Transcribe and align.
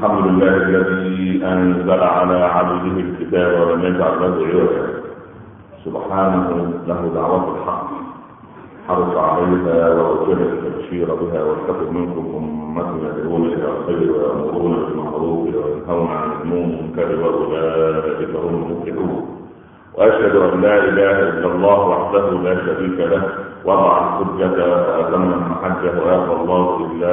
الحمد 0.00 0.26
لله 0.26 0.56
الذي 0.56 1.44
أنزل 1.44 1.90
على 2.02 2.38
عبده 2.44 3.00
الكتاب 3.00 3.60
ولم 3.60 3.80
يجعل 3.84 4.20
له 4.20 4.46
عوجا. 4.46 4.86
سبحانه 5.84 6.48
له 6.88 7.10
دعوة 7.14 7.44
الحق. 7.54 7.90
حرص 8.88 9.16
عليها 9.16 9.94
ووجد 9.94 10.38
التبشير 10.40 11.14
بها 11.14 11.42
ولتكن 11.44 11.94
منكم 11.94 12.24
أمة 12.36 12.88
يدعون 13.08 13.46
إلى 13.46 13.68
الخير 13.78 14.12
ويأمرون 14.12 14.72
بالمعروف 14.84 15.48
وينهون 15.54 16.08
عن 16.08 16.28
المنكر 16.42 17.08
وأولئك 17.22 18.30
هم 18.44 18.54
المفلحون. 18.62 19.26
وأشهد 20.00 20.36
أن 20.36 20.60
لا 20.60 20.76
إله 20.78 21.16
إلا 21.28 21.46
الله 21.46 21.78
وحده 21.88 22.30
لا 22.30 22.54
شريك 22.66 22.98
له 23.12 23.22
وضع 23.64 23.98
الحجة 23.98 24.56
فأتم 24.86 25.22
المحجة 25.22 25.92
ويأبى 26.04 26.32
الله 26.40 26.86
إلا 26.92 27.12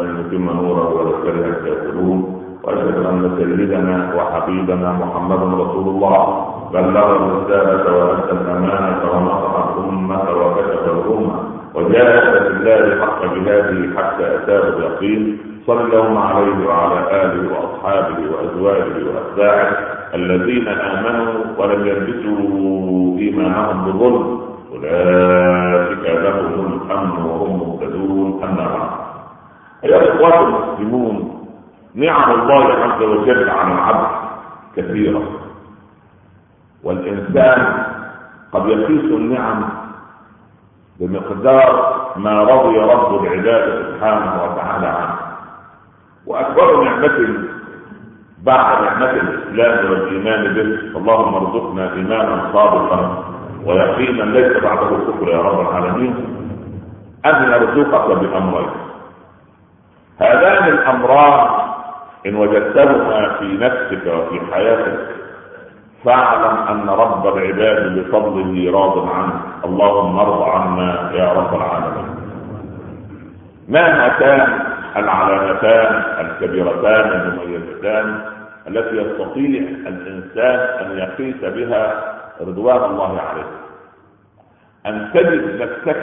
أن 0.00 0.06
يتم 0.20 0.44
نوره 0.44 0.88
ولو 0.94 1.12
كره 1.22 1.46
الكافرون 1.54 2.42
وأشهد 2.64 2.96
أن 3.06 3.30
سيدنا 3.38 4.14
وحبيبنا 4.16 4.92
محمد 4.92 5.42
رسول 5.60 5.88
الله 5.88 6.46
بلغ 6.72 7.16
الرسالة 7.16 7.96
وأدى 7.96 8.32
الأمانة 8.32 9.02
ونصح 9.12 9.54
الأمة 9.78 10.20
وكشف 10.40 10.84
الأمة. 10.86 11.34
وجاهد 11.74 12.42
في 12.42 12.48
الله 12.48 13.00
حق 13.06 13.20
جهاده 13.24 14.00
حتى 14.02 14.24
أتاه 14.36 14.68
اليقين 14.68 15.38
صلى 15.66 15.80
اللهم 15.80 16.18
عليه 16.18 16.66
وعلى 16.68 16.98
آله 17.22 17.42
وأصحابه 17.52 18.18
وأزواجه 18.32 18.96
وأتباعه. 19.14 19.97
الذين 20.14 20.68
آمنوا 20.68 21.44
ولم 21.58 21.86
يلبسوا 21.86 23.18
إيمانهم 23.18 23.84
بظلم 23.84 24.40
أولئك 24.72 26.04
لهم 26.24 26.72
الأمن 26.72 27.10
وهم 27.24 27.58
مهتدون 27.68 28.42
أما 28.42 28.68
بعد. 28.68 28.90
أيها 29.84 30.02
الإخوة 30.02 30.48
المسلمون 30.48 31.44
نعم 31.94 32.40
الله 32.40 32.64
عز 32.72 33.02
وجل 33.02 33.50
على 33.50 33.72
العبد 33.74 34.06
كثيرة 34.76 35.22
والإنسان 36.84 37.84
قد 38.52 38.68
يقيس 38.68 39.04
النعم 39.04 39.64
بمقدار 41.00 41.94
ما 42.16 42.42
رضي 42.42 42.78
رب 42.78 43.24
العباد 43.24 43.82
سبحانه 43.94 44.42
وتعالى 44.44 44.86
عنه. 44.86 45.14
وأكبر 46.26 46.84
نعمة 46.84 47.34
بعد 48.42 48.82
نعمة 48.82 49.10
الإسلام 49.10 49.90
والإيمان 49.90 50.54
به 50.54 50.98
اللهم 50.98 51.34
ارزقنا 51.34 51.92
إيمانا 51.92 52.50
صادقا. 52.52 53.24
ويقينا 53.64 54.22
ليس 54.22 54.62
بعده 54.62 54.90
كفر 55.06 55.28
يا 55.28 55.38
رب 55.42 55.60
العالمين. 55.60 56.14
أن 57.26 57.52
يرزقك 57.52 58.06
بأمرين 58.18 58.70
هذان 60.20 60.68
الأمران 60.68 61.48
إن 62.26 62.34
وجدتهما 62.34 63.28
في 63.38 63.44
نفسك 63.44 64.06
وفي 64.06 64.40
حياتك 64.54 64.98
فاعلم 66.04 66.56
أن 66.68 66.88
رب 66.88 67.26
العباد 67.26 67.98
بفضله 67.98 68.72
راض 68.72 69.08
عنك 69.08 69.34
اللهم 69.64 70.18
ارض 70.18 70.42
عنا 70.42 71.10
يا 71.14 71.32
رب 71.32 71.54
العالمين. 71.54 72.08
ما 73.68 74.06
هاتان 74.06 74.67
العلامتان 74.98 75.94
الكبيرتان 76.26 77.10
المميزتان 77.20 78.24
التي 78.68 78.96
يستطيع 78.96 79.60
الإنسان 79.88 80.86
أن 80.86 80.98
يقيس 80.98 81.44
بها 81.44 82.14
رضوان 82.40 82.84
الله 82.90 83.20
عليه. 83.20 83.50
أن 84.86 85.10
تجد 85.14 85.62
نفسك 85.62 86.02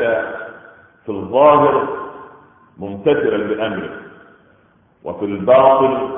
في 1.05 1.09
الظاهر 1.09 1.87
ممتثلا 2.77 3.37
بامره 3.47 3.89
وفي 5.03 5.25
الباطن 5.25 6.11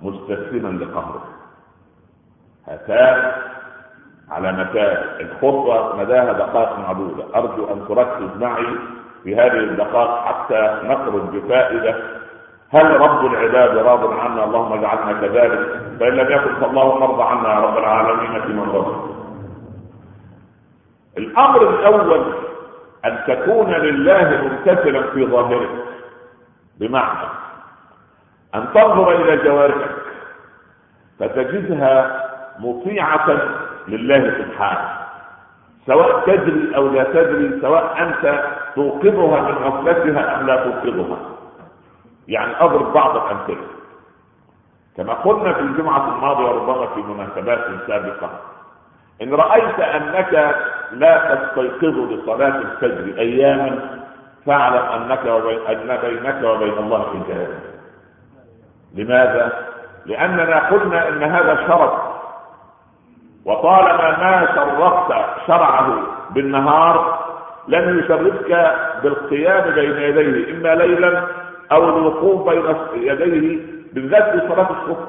مستسلما 0.00 0.84
لقهره. 0.84 1.24
هاتان 2.68 3.32
علامتان. 4.30 4.96
الخطوة 5.20 5.96
مداها 5.96 6.32
دقائق 6.32 6.78
معدودة. 6.78 7.24
أرجو 7.34 7.64
أن 7.72 7.88
تركز 7.88 8.36
معي 8.42 8.66
في 9.24 9.36
هذه 9.36 9.58
الدقائق 9.58 10.24
حتى 10.24 10.78
نخرج 10.84 11.22
بفائدة. 11.22 11.94
هل 12.72 13.00
رب 13.00 13.26
العباد 13.26 13.76
راض 13.78 14.12
عنا؟ 14.12 14.44
اللهم 14.44 14.72
اجعلنا 14.72 15.12
كذلك. 15.20 15.80
فإن 16.00 16.12
لم 16.12 16.32
يكن 16.32 16.54
فاللهم 16.60 17.02
ارضى 17.02 17.22
عنا 17.22 17.54
يا 17.54 17.60
رب 17.60 17.78
العالمين 17.78 18.40
في 18.42 18.48
من 18.52 18.70
رضي 18.74 19.10
الأمر 21.18 21.70
الأول 21.70 22.34
أن 23.04 23.18
تكون 23.26 23.70
لله 23.70 24.42
ممتثلا 24.42 25.02
في 25.10 25.26
ظاهرك 25.26 25.68
بمعنى 26.80 27.28
أن 28.54 28.66
تنظر 28.74 29.12
إلى 29.12 29.36
جوارحك 29.36 29.90
فتجدها 31.20 32.20
مطيعة 32.58 33.38
لله 33.88 34.34
سبحانه. 34.38 34.88
سواء 35.86 36.20
تدري 36.26 36.76
أو 36.76 36.88
لا 36.88 37.04
تدري 37.04 37.60
سواء 37.60 37.96
أنت 38.02 38.44
توقظها 38.74 39.40
من 39.40 39.54
غفلتها 39.54 40.40
أم 40.40 40.46
لا 40.46 40.56
توقظها؟ 40.64 41.16
يعني 42.28 42.52
أضرب 42.64 42.92
بعض 42.92 43.16
الأمثلة. 43.16 43.66
كما 44.96 45.12
قلنا 45.14 45.52
في 45.52 45.60
الجمعة 45.60 46.08
الماضية 46.16 46.48
ربما 46.48 46.86
في 46.86 47.00
مناسبات 47.02 47.64
سابقة 47.86 48.30
إن 49.22 49.34
رأيت 49.34 49.80
أنك 49.80 50.54
لا 50.92 51.34
تستيقظ 51.34 51.98
لصلاة 52.12 52.56
الفجر 52.56 53.18
أياما 53.18 54.00
فاعلم 54.46 55.02
أنك 55.02 55.24
وبين 55.26 55.58
أن 55.66 55.98
بينك 56.02 56.42
وبين 56.44 56.72
الله 56.78 57.02
حجاب 57.02 57.48
لماذا؟ 58.94 59.52
لأننا 60.06 60.68
قلنا 60.70 61.08
إن 61.08 61.22
هذا 61.22 61.66
شرط. 61.68 61.92
وطالما 63.44 64.18
ما 64.18 64.46
شرفت 64.54 65.14
شرعه 65.46 66.02
بالنهار 66.30 67.19
لن 67.70 67.98
يشرفك 67.98 68.74
بالقيام 69.02 69.74
بين 69.74 69.96
يديه 69.98 70.52
إما 70.54 70.74
ليلا 70.74 71.22
أو 71.72 71.84
الوقوف 71.88 72.48
بين 72.50 72.76
يديه 72.94 73.58
بالذات 73.92 74.24
في 74.30 74.48
صلاة 74.48 74.68
الصبح. 74.70 75.06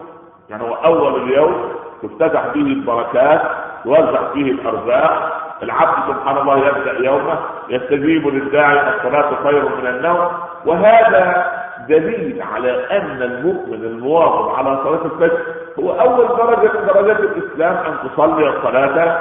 يعني 0.49 0.63
هو 0.63 0.73
أول 0.73 1.21
اليوم 1.23 1.71
تفتتح 2.03 2.47
به 2.47 2.61
البركات 2.61 3.41
توزع 3.83 4.33
فيه 4.33 4.51
الأرزاق. 4.51 5.37
العبد 5.63 6.13
سبحان 6.13 6.37
الله 6.37 6.57
يبدأ 6.57 7.05
يومه 7.05 7.39
يستجيب 7.69 8.27
للداعي 8.27 8.95
الصلاة 8.95 9.43
خير 9.43 9.63
من 9.81 9.87
النوم. 9.87 10.27
وهذا 10.65 11.51
دليل 11.89 12.43
على 12.53 12.71
أن 12.91 13.21
المؤمن 13.21 13.83
المواظب 13.83 14.55
على 14.55 14.79
صلاة 14.83 15.05
الفجر 15.05 15.37
هو 15.79 15.91
أول 15.91 16.27
درجة 16.27 16.79
من 16.79 16.87
درجات 16.87 17.19
الإسلام 17.19 17.75
أن 17.77 18.09
تصلي 18.09 18.49
الصلاة 18.49 19.17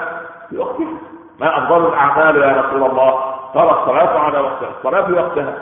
في 0.50 0.58
وقتها 0.58 0.86
ما 1.40 1.58
أفضل 1.58 1.86
الأعمال 1.86 2.36
يا 2.36 2.62
رسول 2.62 2.90
الله؟ 2.90 3.29
قال 3.54 3.68
الصلاة 3.70 4.18
على 4.18 4.38
وقتها. 4.38 4.68
الصلاة 4.78 5.02
في 5.06 5.12
وقتها. 5.12 5.54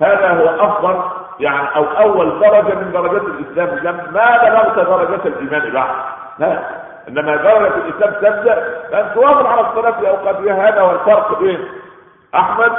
هذا 0.00 0.30
هو 0.30 0.64
أفضل 0.64 1.00
يعني 1.40 1.76
أو 1.76 1.84
أول 1.84 2.40
درجة 2.40 2.74
من 2.74 2.92
درجات 2.92 3.22
الإسلام. 3.22 3.96
ما 4.12 4.38
بلغت 4.42 4.76
درجة 4.88 5.28
الإيمان 5.28 5.72
بعد. 5.72 5.90
لا 6.38 6.58
إنما 7.08 7.36
درجة 7.36 7.74
الإسلام 7.74 8.12
تبدأ 8.12 8.84
بأن 8.90 9.14
تواظب 9.14 9.46
على 9.46 9.60
الصلاة 9.60 9.90
في 9.90 10.08
أوقاتها. 10.08 10.68
هذا 10.68 10.80
هو 10.80 10.90
الفرق 10.90 11.38
بين 11.38 11.68
أحمد 12.34 12.72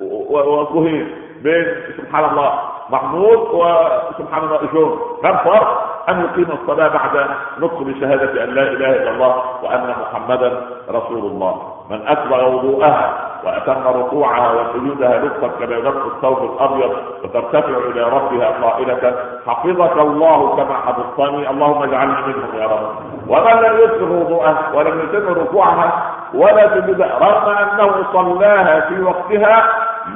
وكهين 0.00 1.14
بين 1.42 1.66
سبحان 1.96 2.24
الله 2.24 2.60
محمود 2.90 3.38
وسبحان 3.38 4.44
الله 4.44 4.60
شون 4.72 5.00
ما 5.22 5.30
الفرق؟ 5.30 5.84
أن 6.08 6.24
يقيم 6.24 6.58
الصلاة 6.62 6.88
بعد 6.88 7.26
نطق 7.58 7.82
بشهادة 7.82 8.44
أن 8.44 8.50
لا 8.54 8.62
إله 8.62 8.90
إلا 8.96 9.10
الله 9.10 9.42
وأن 9.62 9.94
محمدا 10.00 10.66
رسول 10.90 11.18
الله. 11.18 11.62
من 11.90 12.08
اسبغ 12.08 12.48
وضوءها 12.48 13.27
وأتم 13.44 13.88
ركوعها 14.00 14.52
وسجودها 14.52 15.18
لطفا 15.24 15.48
كما 15.48 15.76
يلف 15.76 15.96
الثوب 16.06 16.38
الأبيض 16.54 16.90
وترتفع 17.24 17.76
إلى 17.90 18.02
ربها 18.02 18.48
قائلة 18.62 19.14
حفظك 19.46 19.96
الله 19.98 20.56
كما 20.56 20.74
حفظتني. 20.86 21.50
اللهم 21.50 21.82
اجعلني 21.82 22.12
منهم 22.26 22.50
يا 22.58 22.66
رب. 22.66 22.88
ومن 23.28 23.62
لم 23.62 23.76
يسبغ 23.78 24.12
وضوءها 24.12 24.72
ولم 24.74 25.00
يتم 25.00 25.28
ركوعها 25.34 26.12
ولا 26.34 26.80
سجودها 26.80 27.18
رغم 27.18 27.56
أنه 27.56 28.04
صلاها 28.12 28.80
في 28.80 29.02
وقتها 29.02 29.66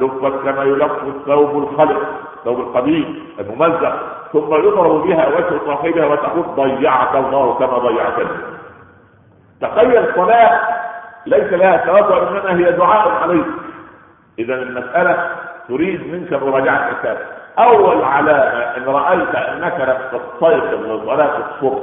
لفت 0.01 0.45
كما 0.45 0.65
يلف 0.65 0.93
الثوب 1.07 1.59
الخلق 1.59 2.03
ثوب 2.45 2.61
القبيل 2.61 3.23
الممزق 3.41 3.93
ثم 4.33 4.55
يضرب 4.55 5.03
بها 5.07 5.29
وجه 5.29 5.59
صاحبها 5.67 6.07
وتقول 6.07 6.45
ضيعك 6.57 7.15
الله 7.15 7.55
كما 7.55 7.79
ضيعتني. 7.79 8.29
تخيل 9.61 10.15
صلاة 10.15 10.61
ليس 11.27 11.53
لها 11.53 11.77
ثواب 11.77 12.11
وإنما 12.11 12.59
هي 12.59 12.73
دعاء 12.73 13.09
عليك. 13.23 13.47
اذا 14.39 14.55
المسألة 14.55 15.31
تريد 15.69 16.13
منك 16.13 16.43
مراجعة 16.43 16.89
الكتاب. 16.89 17.19
أول 17.59 18.05
علامة 18.05 18.77
إن 18.77 18.85
رأيت 18.87 19.35
أنك 19.35 19.81
لم 19.81 20.19
تستيقظ 20.19 20.87
لصلاة 20.87 21.39
الصبح 21.39 21.83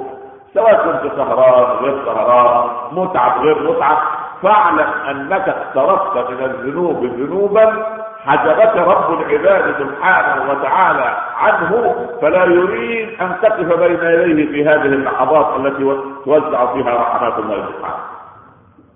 سواء 0.54 0.76
كنت 0.76 1.12
سهران 1.16 1.78
غير 1.84 2.06
سهران 2.06 2.70
متعب 2.92 3.42
غير 3.42 3.72
متعب 3.72 3.98
فاعلم 4.44 4.88
أنك 5.10 5.50
اقترفت 5.50 6.32
من 6.32 6.44
الذنوب 6.46 7.06
ذنوبا 7.06 7.86
حجبك 8.26 8.76
رب 8.78 9.22
العباد 9.22 9.76
سبحانه 9.80 10.52
وتعالى 10.52 11.18
عنه 11.38 11.96
فلا 12.22 12.44
يريد 12.46 13.22
أن 13.22 13.36
تقف 13.42 13.80
بين 13.80 14.00
يديه 14.04 14.52
في 14.52 14.66
هذه 14.70 14.86
اللحظات 14.86 15.60
التي 15.60 15.98
توزع 16.26 16.74
فيها 16.74 16.96
رحمات 16.96 17.40
الله 17.40 17.66
سبحانه. 17.78 18.19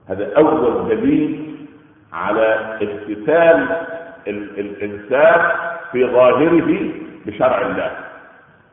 هذا 0.10 0.38
أول 0.38 0.88
دليل 0.90 1.56
على 2.14 2.78
امتثال 2.82 3.68
الإنسان 4.28 5.52
في 5.92 6.06
ظاهره 6.06 6.92
بشرع 7.26 7.62
الله. 7.62 7.92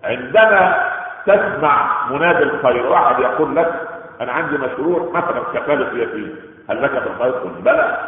عندما 0.04 0.90
تسمع 1.26 2.06
منادي 2.10 2.42
الخير 2.42 2.86
واحد 2.86 3.20
يقول 3.20 3.56
لك 3.56 3.72
أنا 4.20 4.32
عندي 4.32 4.58
مشروع 4.58 5.10
مثلا 5.14 5.40
كفالة 5.54 6.02
يتيم 6.02 6.36
هل 6.70 6.82
لك 6.82 6.90
في 6.90 7.06
الخير؟ 7.06 7.32
قل 7.32 7.50
بلى. 7.62 7.98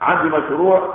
عندي 0.00 0.36
مشروع 0.36 0.94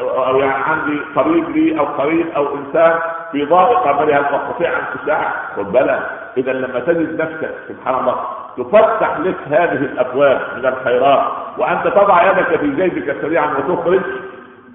أو 0.00 0.38
يعني 0.38 0.64
عندي 0.64 1.00
قريب 1.16 1.50
لي 1.50 1.78
أو 1.78 1.84
قريب 1.84 2.26
أو 2.36 2.56
إنسان 2.56 2.98
في 3.32 3.44
ضائقه 3.44 3.92
مالي 3.92 4.14
هل 4.14 4.24
تستطيع 4.24 4.78
أن 4.78 4.84
تساعد؟ 4.98 5.32
قل 5.56 5.64
بلى. 5.64 6.00
اذا 6.36 6.52
لما 6.52 6.80
تجد 6.80 7.22
نفسك 7.22 7.54
سبحان 7.68 7.94
الله 7.94 8.24
تفتح 8.58 9.18
لك 9.18 9.36
هذه 9.46 9.72
الأبواب 9.72 10.40
من 10.56 10.66
الخيرات 10.66 11.22
وأنت 11.58 11.86
تضع 11.88 12.22
يدك 12.30 12.56
في 12.60 12.70
جيبك 12.70 13.16
سريعا 13.22 13.46
وتخرج 13.46 14.00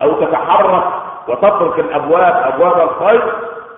أو 0.01 0.25
تتحرك 0.25 0.83
وتترك 1.27 1.79
الأبواب 1.79 2.53
أبواب 2.53 2.89
الخير 2.89 3.21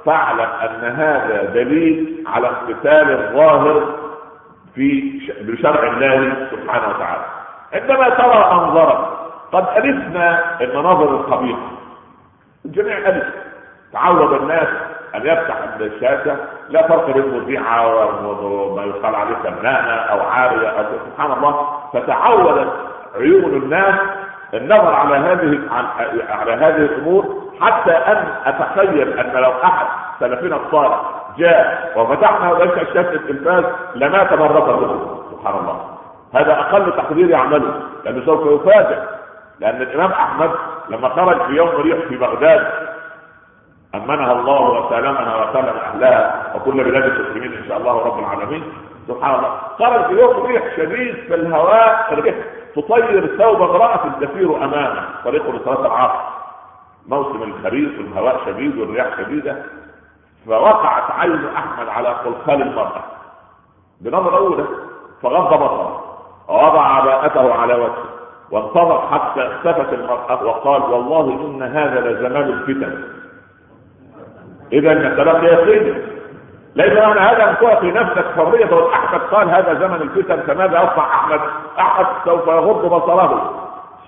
فاعلم 0.05 0.39
أن 0.61 0.91
هذا 0.91 1.43
دليل 1.43 2.23
على 2.27 2.47
امتثال 2.49 3.11
الظاهر 3.11 3.95
في 4.75 5.19
بشرع 5.41 5.83
الله 5.89 6.47
سبحانه 6.51 6.87
وتعالى. 6.95 7.25
عندما 7.73 8.09
ترى 8.09 8.53
منظرا 8.53 9.15
قد 9.51 9.65
ألفنا 9.77 10.61
المناظر 10.61 11.09
القبيحة 11.09 11.71
الجميع 12.65 12.97
ألف. 12.97 13.25
تعود 13.93 14.33
الناس 14.41 14.67
أن 15.15 15.25
يفتح 15.25 15.55
الشاشة 15.79 16.35
لا 16.69 16.87
فرق 16.87 17.05
بين 17.05 17.39
مذيعة 17.39 17.87
وما 18.27 18.83
يقال 18.83 19.15
عليه 19.15 19.35
فنانة 19.35 19.91
أو 19.93 20.19
عارية 20.21 20.67
أو 20.67 20.83
سبحان 21.05 21.31
الله 21.31 21.67
فتعودت 21.93 22.71
عيون 23.15 23.53
الناس 23.63 23.95
النظر 24.53 24.93
على 24.93 25.15
هذه 25.15 25.59
على 26.29 26.51
هذه 26.51 26.75
الأمور 26.75 27.25
حتى 27.61 27.91
أن 27.91 28.25
أتخيل 28.45 29.19
أن 29.19 29.41
لو 29.41 29.51
أحد 29.63 29.85
سلفنا 30.19 30.55
الصالح 30.55 31.01
جاء 31.37 31.91
وفتحنا 31.95 32.53
ليس 32.53 32.87
شاشه 32.87 32.99
التلفاز 33.13 33.63
لمات 33.95 34.33
مره 34.33 34.59
به. 34.59 35.17
سبحان 35.31 35.59
الله. 35.59 35.81
هذا 36.35 36.59
أقل 36.59 36.91
تقدير 36.91 37.29
يعمله 37.29 37.73
لأنه 38.05 38.25
سوف 38.25 38.61
يفاجئ 38.61 38.97
لأن 39.59 39.81
الإمام 39.81 40.11
أحمد 40.11 40.51
لما 40.89 41.09
خرج 41.09 41.41
في 41.47 41.53
يوم 41.53 41.69
ريح 41.69 41.97
في 42.07 42.15
بغداد 42.17 42.67
أمنها 43.95 44.31
الله 44.31 44.85
وسلمها 44.85 45.49
وسلم 45.49 45.73
أهلها 45.77 46.53
وكل 46.55 46.83
بلاد 46.83 47.03
المسلمين 47.03 47.53
إن 47.53 47.67
شاء 47.67 47.77
الله 47.77 48.05
رب 48.05 48.19
العالمين. 48.19 48.63
سبحان 49.07 49.35
الله. 49.35 49.57
خرج 49.79 50.05
في 50.05 50.13
يوم 50.21 50.45
ريح 50.45 50.75
شديد 50.77 51.15
في 51.15 51.35
الهواء 51.35 52.05
تطير 52.75 53.37
ثوب 53.37 53.61
امرأة 53.61 54.09
تسير 54.21 54.63
أمامه. 54.63 55.05
طريق 55.25 55.49
لصلاة 55.49 55.85
العصر. 55.85 56.19
موسم 57.07 57.43
الخريف 57.43 57.99
والهواء 57.99 58.41
شديد 58.45 58.77
والرياح 58.77 59.17
شديدة. 59.17 59.63
فوقعت 60.47 61.11
عين 61.11 61.47
أحمد 61.57 61.89
على 61.89 62.15
خلخال 62.15 62.61
المرأة. 62.61 63.03
بنظرة 64.01 64.37
أولى 64.37 64.65
فغض 65.23 65.53
بصره 65.53 66.03
ووضع 66.47 66.81
عباءته 66.81 67.53
على 67.53 67.73
وجهه. 67.73 68.05
وانتظر 68.51 69.01
حتى 69.11 69.47
اختفت 69.47 69.93
المرأة 69.93 70.43
وقال 70.43 70.81
والله 70.81 71.21
إن 71.21 71.63
هذا 71.63 72.01
لزمان 72.01 72.43
الفتن. 72.43 73.03
إذا 74.73 74.93
تلقى 74.93 75.45
يقين 75.45 75.95
ليس 76.75 76.93
معنى 76.93 77.19
هذا 77.19 77.49
أن 77.49 77.55
تعطي 77.61 77.91
نفسك 77.91 78.25
حرية. 78.35 78.89
أحمد 78.93 79.19
قال 79.31 79.49
هذا 79.49 79.73
زمن 79.73 80.01
الفتن 80.01 80.41
فماذا 80.41 80.77
يصنع 80.77 81.05
أحمد؟ 81.05 81.39
أحمد 81.79 82.05
سوف 82.25 82.47
يغض 82.47 82.85
بصره. 82.85 83.61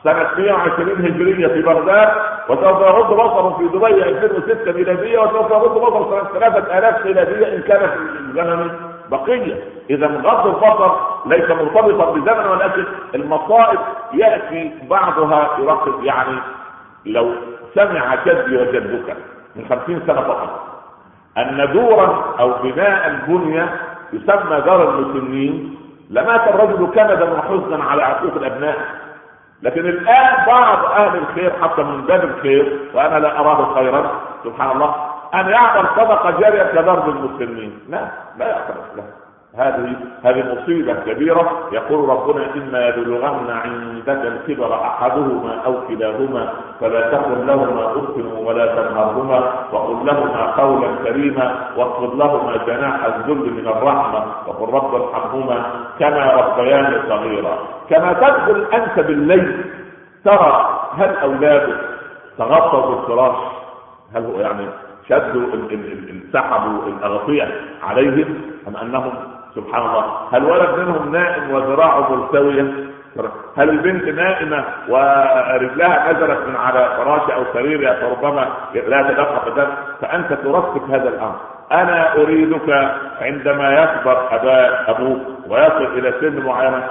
سنة 0.04 0.30
120 0.38 1.06
هجرية 1.06 1.48
في 1.48 1.62
بغداد 1.62 2.10
وسوف 2.50 2.82
يغض 2.82 3.14
بصره 3.14 3.58
في 3.58 3.78
دبي 3.78 4.04
2006 4.04 4.72
ميلادية 4.72 5.20
وسوف 5.20 5.52
يغض 5.52 5.78
بصره 5.78 6.30
سنة 6.34 6.50
3000 6.50 7.06
ميلادية 7.06 7.56
إن 7.56 7.62
كان 7.62 7.80
في 7.90 8.20
الزمن 8.20 8.72
بقية. 9.12 9.64
إذا 9.90 10.08
غض 10.08 10.48
البصر 10.48 10.92
ليس 11.26 11.50
مرتبطا 11.50 12.12
بزمن 12.12 12.48
ولكن 12.48 12.84
المصائب 13.16 13.80
يأتي 14.14 14.72
بعضها 14.90 15.50
يرقب 15.60 16.04
يعني 16.04 16.38
لو 17.06 17.32
سمع 17.76 18.16
جدي 18.26 18.58
وجدك. 18.58 19.16
من 19.58 19.66
50 19.70 20.02
سنة 20.08 20.22
فقط. 20.22 20.68
أن 21.38 21.70
دورا 21.74 22.36
أو 22.40 22.54
بناء 22.64 23.08
البنية 23.08 23.82
يسمى 24.14 24.62
دار 24.62 24.90
المسنين 24.90 25.78
لمات 26.10 26.48
الرجل 26.48 26.88
كندا 26.88 27.34
وحزنا 27.34 27.84
على 27.84 28.04
عقوق 28.04 28.34
الأبناء. 28.36 28.78
لكن 29.62 29.86
الآن 29.86 30.46
بعض 30.48 30.86
أهل 30.86 31.18
الخير 31.18 31.54
حتى 31.62 31.84
من 31.84 32.02
باب 32.02 32.24
الخير 32.24 32.80
وأنا 32.94 33.20
لا 33.20 33.40
أراه 33.40 33.76
خيرا 33.76 34.12
سبحان 34.44 34.72
الله 34.72 34.96
أن 35.34 35.50
يعمل 35.50 35.88
صدقة 35.96 36.32
جارية 36.32 36.64
كدرب 36.64 37.10
المسلمين 37.10 37.80
لا 37.90 38.08
لا 38.38 38.48
يعترف 38.48 38.96
له. 38.96 39.04
هذه 39.56 39.96
هذه 40.24 40.56
مصيبة 40.56 40.94
كبيرة. 40.94 41.70
يقول 41.72 42.10
ربنا 42.10 42.46
إما 42.56 42.88
يبلغن 42.88 43.50
عندك 43.50 44.26
الكبر 44.26 44.74
أحدهما 44.76 45.62
أو 45.66 45.74
كلاهما 45.88 46.54
فلا 46.82 47.12
تقل 47.12 47.48
لهما 47.48 47.92
أف 47.92 48.38
ولا 48.48 48.66
تنهرهما 48.66 49.54
وقل 49.72 50.06
لهما 50.06 50.52
قولا 50.52 50.88
كريما 51.04 51.70
واخفض 51.78 52.16
لهما 52.16 52.58
جناح 52.68 53.06
الذل 53.06 53.54
من 53.54 53.68
الرحمة 53.68 54.24
وقل 54.48 54.74
رب 54.74 54.96
ارحمهما 54.96 55.66
كما 56.00 56.34
ربياني 56.34 57.10
صغيرا. 57.10 57.58
كما 57.90 58.14
تدخل 58.14 58.66
أنت 58.74 59.00
بالليل 59.08 59.66
ترى 60.26 60.80
هل 60.98 61.16
أولادك 61.18 61.78
تغطوا 62.38 62.96
بالفراش؟ 62.96 63.38
هل 64.16 64.26
هو 64.26 64.40
يعني 64.40 64.66
شدوا 65.10 65.48
سحبوا 66.34 66.88
الأغطية 66.88 67.62
عليهم 67.84 68.42
أم 68.68 68.78
أنهم 68.78 69.37
سبحان 69.58 69.86
الله. 69.90 70.06
هل 70.34 70.44
ولد 70.44 70.70
منهم 70.80 71.12
نائم 71.12 71.52
وذراعه 71.52 72.16
ملتوية؟ 72.16 72.88
هل 73.58 73.70
البنت 73.70 74.04
نائمة 74.04 74.64
ورجلها 74.90 76.12
نزلت 76.12 76.40
من 76.48 76.56
على 76.56 76.90
فراش 76.98 77.32
أو 77.32 77.44
سرير 77.54 77.94
فربما 77.94 78.48
لا 78.88 79.02
تدفق 79.02 79.56
دم 79.56 79.68
فأنت 80.02 80.34
ترتب 80.34 80.92
هذا 80.92 81.10
الأمر. 81.10 81.36
أنا 81.72 82.16
أريدك 82.16 82.92
عندما 83.22 83.70
يكبر 83.84 84.18
أباء 84.32 84.84
أبوك 84.88 85.22
ويصل 85.48 85.86
إلى 85.98 86.14
سن 86.22 86.46
معينة 86.46 86.88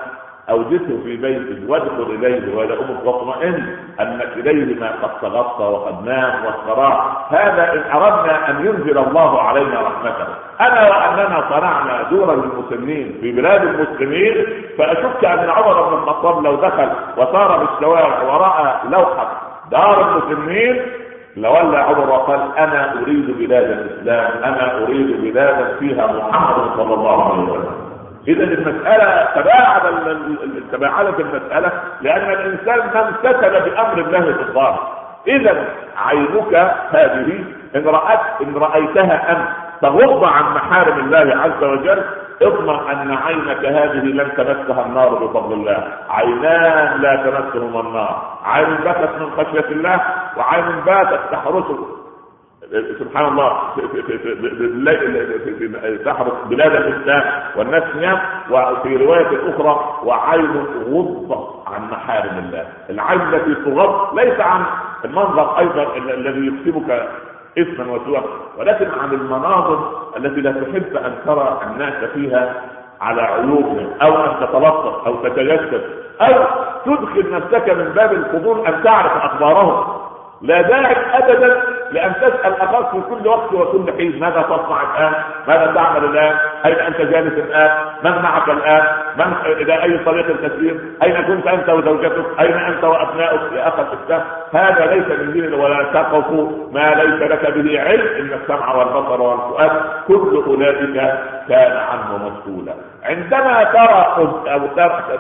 اوجده 0.50 0.97
في 1.05 1.17
بيته 1.17 1.71
وادخل 1.71 2.03
إليه 2.11 2.57
والى 2.57 2.75
أمك 2.75 3.05
واطمئن 3.05 3.76
أنك 4.00 4.29
إليه 4.37 4.81
ما 4.81 4.91
قد 5.03 5.21
تغطى 5.23 5.65
وقد 5.65 6.05
نام 6.05 6.45
واستراح 6.45 7.07
هذا 7.33 7.73
إن 7.73 8.00
أردنا 8.00 8.50
أن 8.50 8.67
ينزل 8.67 8.99
الله 8.99 9.43
علينا 9.43 9.81
رحمته. 9.81 10.26
انا 10.61 10.88
وأننا 10.88 11.45
صنعنا 11.50 12.03
دورا 12.11 12.35
للمسلمين 12.35 13.19
في 13.21 13.33
بلاد 13.33 13.62
المسلمين 13.62 14.47
فأشك 14.79 15.25
أن 15.25 15.50
عمر 15.50 15.88
بن 15.88 15.95
الخطاب 15.95 16.45
لو 16.45 16.55
دخل 16.55 16.88
وصار 17.17 17.65
بالشوارع 17.65 18.23
ورأى 18.23 18.75
لوحة 18.91 19.33
دار 19.71 20.11
المسلمين 20.11 20.83
لولى 21.37 21.79
عمر 21.79 22.11
وقال 22.11 22.41
أنا 22.59 22.93
أريد 22.93 23.38
بلاد 23.38 23.65
الإسلام 23.71 24.43
أنا 24.45 24.83
أريد 24.83 25.21
بلادا 25.23 25.76
فيها 25.79 26.07
محمد 26.07 26.76
صلى 26.76 26.95
الله 26.95 27.33
عليه 27.33 27.43
وسلم. 27.43 27.86
إذا 28.28 28.45
المسألة 28.45 29.28
تباعد 29.35 29.83
تباعدت 30.73 31.21
المسألة 31.21 31.73
لأن 32.02 32.33
الإنسان 32.33 32.78
ما 32.95 33.09
امتثل 33.09 33.71
بأمر 33.71 33.99
الله 33.99 34.21
في 34.21 34.40
الظاهر 34.40 35.06
إذا 35.26 35.64
عينك 35.97 36.54
هذه 36.90 37.45
إن 37.76 37.87
رأت 37.87 38.21
إن 38.42 38.56
رأيتها 38.56 39.33
أنت 39.33 39.49
تغض 39.83 40.25
عن 40.25 40.54
محارم 40.54 40.99
الله 40.99 41.37
عز 41.42 41.64
وجل 41.64 42.02
اضمن 42.42 42.90
أن 42.90 43.16
عينك 43.26 43.64
هذه 43.64 44.04
لن 44.04 44.28
تمسها 44.37 44.87
النار 44.87 45.09
بفضل 45.14 45.52
الله. 45.52 45.88
عينان 46.11 47.00
لا 47.00 47.16
تمسهما 47.16 47.80
النار. 47.80 48.38
عين 48.45 48.75
بكت 48.75 49.11
من 49.21 49.30
خشية 49.37 49.68
الله 49.71 50.00
وعين 50.37 50.64
باتت 50.87 51.21
تحرسه. 51.33 51.96
سبحان 52.99 53.25
الله 53.29 53.59
تحرس 56.05 56.33
بلاد 56.51 56.73
الاسلام 56.75 57.23
والناس 57.57 57.83
نيام 57.97 58.19
وفي 58.51 58.97
روايه 58.97 59.27
أخرى 59.55 60.01
وعين 60.05 60.65
غض 60.91 61.55
عن 61.67 61.91
محارم 61.91 62.39
الله 62.39 62.67
العين 62.91 63.21
التي 63.21 63.55
تغض 63.55 64.19
ليس 64.19 64.41
عن 64.41 64.63
المنظر 65.05 65.59
أيضا 65.59 65.97
الذي 65.97 66.47
يكسبك 66.47 67.09
اثما 67.59 67.93
وسوءا 67.93 68.23
ولكن 68.59 68.87
عن 69.03 69.13
المناظر 69.13 70.03
التي 70.17 70.41
لا 70.41 70.53
تحب 70.53 70.97
ان 70.97 71.15
ترى 71.27 71.61
الناس 71.71 72.05
فيها 72.15 72.55
على 73.01 73.23
عيوبهم 73.23 73.91
أو 74.03 74.25
ان 74.25 74.37
تتلطف 74.41 75.07
أو 75.07 75.15
تتجسد 75.17 75.83
أو 76.21 76.45
تدخل 76.87 77.31
نفسك 77.33 77.69
من 77.71 77.93
باب 77.97 78.13
الفضول 78.13 78.67
ان 78.67 78.83
تعرف 78.85 79.13
اخبارهم 79.13 79.97
لا 80.43 80.63
داعي 80.63 80.97
ابدا 81.19 81.63
لأن 81.93 82.12
تسأل 82.14 82.61
أخاك 82.61 82.90
في 82.90 83.00
كل 83.11 83.28
وقت 83.28 83.52
وكل 83.52 83.93
حين 83.97 84.21
ماذا 84.21 84.43
تصنع 84.43 84.83
الآن؟ 84.83 85.12
ماذا 85.49 85.73
تعمل 85.75 86.05
الآن؟ 86.05 86.37
أين 86.66 86.75
أنت 86.75 86.97
جالس 87.00 87.33
الآن؟ 87.38 87.71
من 88.05 88.23
معك 88.23 88.49
الآن؟ 88.49 88.83
من 89.19 89.33
إلى 89.47 89.83
أي 89.83 89.99
طريق 89.99 90.26
تسير؟ 90.49 90.81
أين 91.02 91.23
كنت 91.23 91.47
أنت 91.47 91.69
وزوجتك؟ 91.69 92.25
أين 92.40 92.55
أنت 92.57 92.85
وأبنائك 92.85 93.40
يا 93.52 93.69
أخ 93.69 93.75
الإسلام؟ 93.78 94.23
هذا 94.52 94.87
ليس 94.95 95.21
من 95.21 95.33
دين 95.33 95.55
ولا 95.55 95.83
تقف 95.95 96.31
ما 96.73 96.95
ليس 96.95 97.31
لك 97.31 97.50
به 97.50 97.81
علم 97.81 98.07
إن 98.21 98.38
السمع 98.43 98.75
والبصر 98.75 99.23
والفؤاد 99.23 99.71
كل 100.09 100.43
أولئك 100.47 100.95
كان 101.49 101.76
عنه 101.76 102.19
مسؤولا. 102.31 102.73
عندما 103.05 103.64
ترى 103.64 104.14
أو 104.52 104.66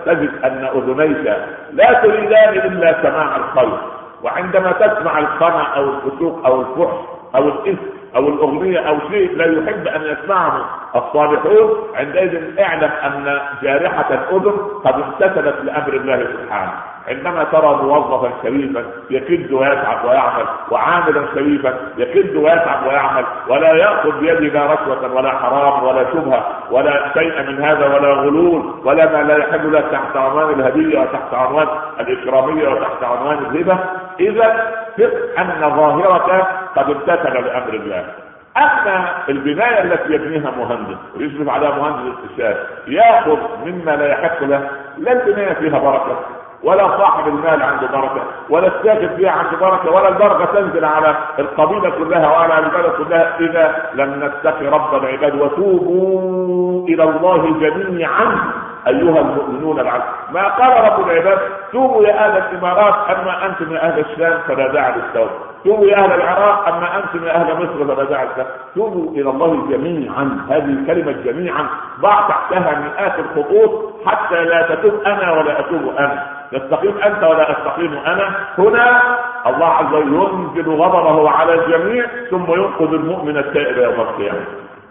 تجد 0.06 0.44
أن 0.44 0.68
أذنيك 0.74 1.36
لا 1.72 1.92
تريدان 1.92 2.54
إلا 2.54 3.02
سماع 3.02 3.36
الخير 3.36 3.78
وعندما 4.22 4.72
تسمع 4.72 5.18
الخنا 5.18 5.62
أو 5.76 5.84
الفسوق 5.84 6.46
أو 6.46 6.60
الفحش 6.60 6.96
أو 7.34 7.48
الاثم 7.48 7.82
أو 8.16 8.28
الأغنية 8.28 8.78
أو 8.78 8.98
شيء 9.10 9.36
لا 9.36 9.44
يحب 9.62 9.86
أن 9.88 10.02
يسمعه 10.02 10.64
الصالحون 10.98 11.70
عندئذ 11.96 12.58
اعلم 12.60 12.90
أن 13.04 13.38
جارحة 13.62 14.06
الأذن 14.10 14.52
قد 14.84 14.94
امتثلت 14.94 15.56
لأمر 15.64 15.92
الله 15.92 16.26
سبحانه. 16.32 16.72
عندما 17.08 17.44
ترى 17.44 17.76
موظفا 17.82 18.30
شريفا 18.42 18.84
يكد 19.10 19.52
ويتعب 19.52 20.04
ويعمل 20.04 20.44
وعاملا 20.70 21.26
شريفا 21.34 21.74
يكد 21.98 22.36
ويتعب 22.36 22.86
ويعمل 22.86 23.24
ولا 23.48 23.72
يأخذ 23.74 24.20
بيده 24.20 24.40
لا 24.40 24.66
رشوة 24.72 25.14
ولا 25.14 25.30
حرام 25.30 25.84
ولا 25.84 26.04
شبهة 26.12 26.46
ولا 26.70 27.12
شيء 27.14 27.42
من 27.42 27.64
هذا 27.64 27.86
ولا 27.94 28.08
غلول 28.14 28.74
ولا 28.84 29.12
ما 29.12 29.22
لا 29.22 29.36
يحل 29.38 29.72
له 29.72 29.80
تحت 29.80 30.16
عنوان 30.16 30.60
الهدية 30.60 30.98
وتحت 31.00 31.34
عنوان 31.34 31.66
الإكرامية 32.00 32.68
وتحت 32.68 33.02
عنوان 33.04 33.38
الهبه 33.38 33.78
إذا 34.20 34.72
ثق 34.98 35.40
أن 35.40 35.76
ظاهرك 35.76 36.46
قد 36.76 36.90
امتثل 36.90 37.32
لأمر 37.46 37.74
الله. 37.74 38.25
أما 38.56 39.08
البناية 39.28 39.82
التي 39.82 40.12
يبنيها 40.12 40.50
مهندس 40.50 40.96
ويشرف 41.16 41.48
عليها 41.48 41.70
مهندس 41.70 42.14
استشاري 42.24 42.58
يأخذ 42.86 43.38
مما 43.66 43.90
لا 43.96 44.06
يحق 44.08 44.42
له 44.42 44.70
لا 44.98 45.12
البناية 45.12 45.52
فيها 45.54 45.78
بركة 45.78 46.16
ولا 46.62 46.98
صاحب 46.98 47.28
المال 47.28 47.62
عنده 47.62 47.86
بركة 47.86 48.22
ولا 48.50 48.66
الساكن 48.66 49.16
فيها 49.16 49.30
عنده 49.30 49.56
بركة 49.60 49.90
ولا 49.90 50.08
البركة 50.08 50.44
تنزل 50.44 50.84
على 50.84 51.14
القبيلة 51.38 51.90
كلها 51.90 52.28
وعلى 52.28 52.58
البلد 52.58 52.92
كلها. 52.92 53.36
إذا 53.40 53.90
لم 53.94 54.24
نتقي 54.24 54.66
رب 54.66 54.94
العباد 55.04 55.34
وتوبوا 55.34 56.88
إلى 56.88 57.02
الله 57.02 57.58
جميعا 57.60 58.38
أيها 58.86 59.20
المؤمنون 59.20 59.80
العبد 59.80 60.04
ما 60.32 60.48
قال 60.48 60.92
رب 60.92 61.08
العباد؟ 61.10 61.38
توبوا 61.72 62.04
يا 62.04 62.26
أهل 62.26 62.36
الإمارات 62.42 62.94
أما 63.16 63.46
أنتم 63.46 63.74
يا 63.74 63.82
أهل 63.82 64.00
الشام 64.00 64.38
فلا 64.48 64.72
داعي 64.72 64.92
للتوبة. 64.92 65.45
توبوا 65.64 65.86
يا 65.86 65.96
أهل 65.96 66.12
العراق 66.12 66.68
أما 66.68 66.96
أنتم 66.96 67.26
يا 67.26 67.34
أهل 67.34 67.54
مصر 67.54 67.84
للتوبه 67.84 68.46
توبوا 68.74 69.10
إلى 69.10 69.30
الله 69.30 69.66
جميعا 69.70 70.46
هذه 70.50 70.64
الكلمة 70.64 71.12
جميعا. 71.12 71.66
ضع 72.00 72.28
تحتها 72.28 72.80
مئات 72.80 73.14
الخطوط 73.18 73.94
حتى 74.06 74.44
لا 74.44 74.62
تتوب 74.62 75.02
أنا 75.06 75.32
ولا 75.32 75.60
أتوب 75.60 75.94
أنا. 75.98 76.26
تستقيم 76.52 76.98
أنت 76.98 77.22
ولا 77.22 77.50
أستقيم 77.52 77.98
أنا. 78.06 78.34
هنا 78.58 79.00
الله 79.46 79.66
عز 79.66 79.94
وجل 79.94 80.28
ينزل 80.56 80.70
غضبه 80.70 81.30
على 81.30 81.54
الجميع 81.54 82.06
ثم 82.30 82.52
ينقذ 82.52 82.94
المؤمن 82.94 83.36
التائب 83.36 83.78
يوم 83.78 84.00
القيامة. 84.00 84.44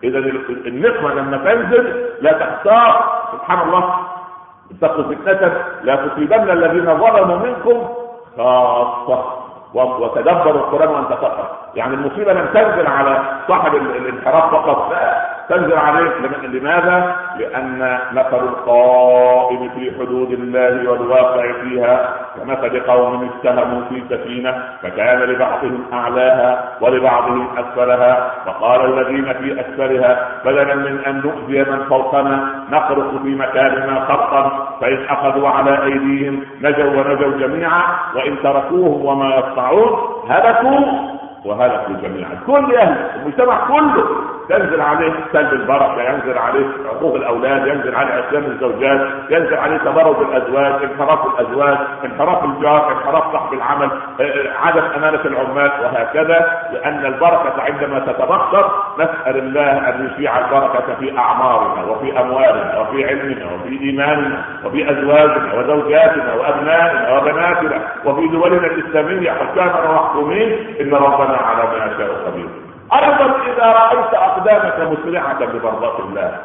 اذا 0.03 0.19
النقمة 0.50 1.13
لما 1.13 1.38
تنزل 1.38 2.05
لا 2.22 2.31
تختار 2.31 3.22
سبحان 3.31 3.67
الله. 3.67 3.95
اتقوا 4.72 5.03
فتنة 5.03 5.63
لا 5.84 5.95
تصيبن 5.95 6.50
الذين 6.50 6.86
ظلموا 6.86 7.38
منكم 7.38 7.88
خاصة. 8.38 9.35
وتدبروا 9.75 10.62
القرآن 10.62 10.89
وأنت 10.89 11.10
تقرأ. 11.10 11.48
يعني 11.75 11.94
المصيبة 11.94 12.34
لم 12.34 12.48
تنزل 12.53 12.88
على 12.88 13.24
صاحب 13.48 13.75
الانحراف 13.75 14.51
فقط. 14.51 14.94
تنزل 15.50 15.78
عليه 15.78 16.12
لماذا؟ 16.44 17.16
لأن 17.40 18.00
مثل 18.12 18.44
القائم 18.44 19.70
في 19.70 19.92
حدود 20.00 20.32
الله 20.32 20.90
والواقع 20.92 21.52
فيها 21.64 22.16
كمثل 22.36 22.80
قوم 22.80 23.30
اتهموا 23.30 23.82
في 23.90 24.04
سفينة 24.10 24.64
فكان 24.82 25.20
لبعضهم 25.20 25.84
أعلاها 25.94 26.70
ولبعضهم 26.82 27.48
أسفلها. 27.58 28.32
فقال 28.46 29.00
الذين 29.00 29.34
في 29.34 29.62
أسفلها 29.62 30.28
بدلا 30.46 30.75
من 30.75 31.00
أن 31.08 31.22
نؤذي 31.25 31.72
من 31.72 31.84
فوقنا 31.90 32.50
نخرق 32.72 33.22
في 33.24 33.36
مكاننا 33.36 34.06
خرقا 34.06 34.68
فإن 34.82 35.06
أخذوا 35.10 35.50
على 35.50 35.84
أيديهم 35.84 36.44
نجوا 36.62 36.90
ونجوا 36.90 37.48
جميعا 37.48 37.84
وإن 38.16 38.36
تركوهم 38.44 39.06
وما 39.06 39.36
يصنعون 39.36 40.00
هلكوا 40.30 41.16
وهلكوا 41.46 41.96
جميعا. 42.04 42.40
كل 42.48 42.75
أهل 42.75 42.98
المجتمع 43.16 43.68
كله 43.68 44.06
تنزل 44.50 44.82
عليه 44.82 45.14
سلب 45.34 45.54
البركة 45.54 46.02
ينزل 46.02 46.38
عليه 46.38 46.66
حقوق 46.90 47.16
الأولاد 47.16 47.68
ينزل 47.68 47.96
عليه 47.96 48.14
عصيان 48.14 48.44
الزوجات 48.46 49.08
ينزل 49.30 49.54
عليه 49.58 49.78
تبرد 49.78 50.22
الأزواج 50.22 50.74
انحراف 50.84 51.20
الأزواج 51.40 51.78
انحراف 52.06 52.44
الجار 52.44 52.92
انحراف 52.92 53.32
صاحب 53.32 53.54
العمل 53.54 53.90
آه، 54.22 54.54
عدم 54.66 54.82
أمانة 54.98 55.22
العمال 55.25 55.72
وهكذا 55.84 56.62
لأن 56.74 57.06
البركة 57.06 57.54
عندما 57.62 58.00
تتبخر 58.00 58.72
نسأل 59.00 59.38
الله 59.38 59.90
أن 59.90 60.10
يشيع 60.14 60.38
البركة 60.40 60.96
في 61.00 61.18
أعمارنا 61.18 61.84
وفي 61.84 62.20
أموالنا 62.22 62.80
وفي 62.80 63.06
علمنا 63.06 63.46
وفي 63.54 63.80
إيماننا 63.82 64.46
وفي 64.66 64.92
أزواجنا 64.92 65.54
وزوجاتنا 65.54 66.34
وأبنائنا 66.34 67.18
وبناتنا 67.18 67.88
وفي 68.06 68.28
دولنا 68.28 68.68
الإسلامية 68.68 69.32
حكاما 69.32 69.90
ومحكومين 69.90 70.75
إن 70.82 70.94
ربنا 70.94 71.38
على 71.38 71.64
ما 71.64 71.86
يشاء 71.86 72.10
قدير. 72.28 72.64
أيضا 72.94 73.25
إذا 73.25 73.65
رأيت 73.65 74.13
أقدامك 74.13 74.80
مسرعة 75.00 75.46
بمرضاه 75.46 76.00
الله 76.00 76.38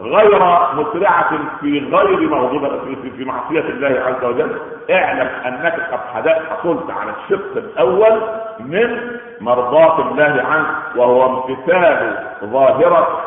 غير 0.00 0.38
مسرعة 0.74 1.30
في 1.60 1.78
غير 1.92 2.28
موضوع 2.28 2.70
في, 3.16 3.24
معصية 3.24 3.60
الله 3.60 4.00
عز 4.06 4.24
وجل 4.24 4.58
اعلم 4.90 5.28
أنك 5.46 5.80
قد 6.14 6.28
حصلت 6.28 6.90
على 6.90 7.10
الشق 7.10 7.56
الأول 7.56 8.20
من 8.60 9.18
مرضاة 9.40 10.00
الله 10.00 10.42
عنك 10.42 10.66
وهو 10.96 11.26
امتثال 11.26 12.26
ظاهرة 12.44 13.20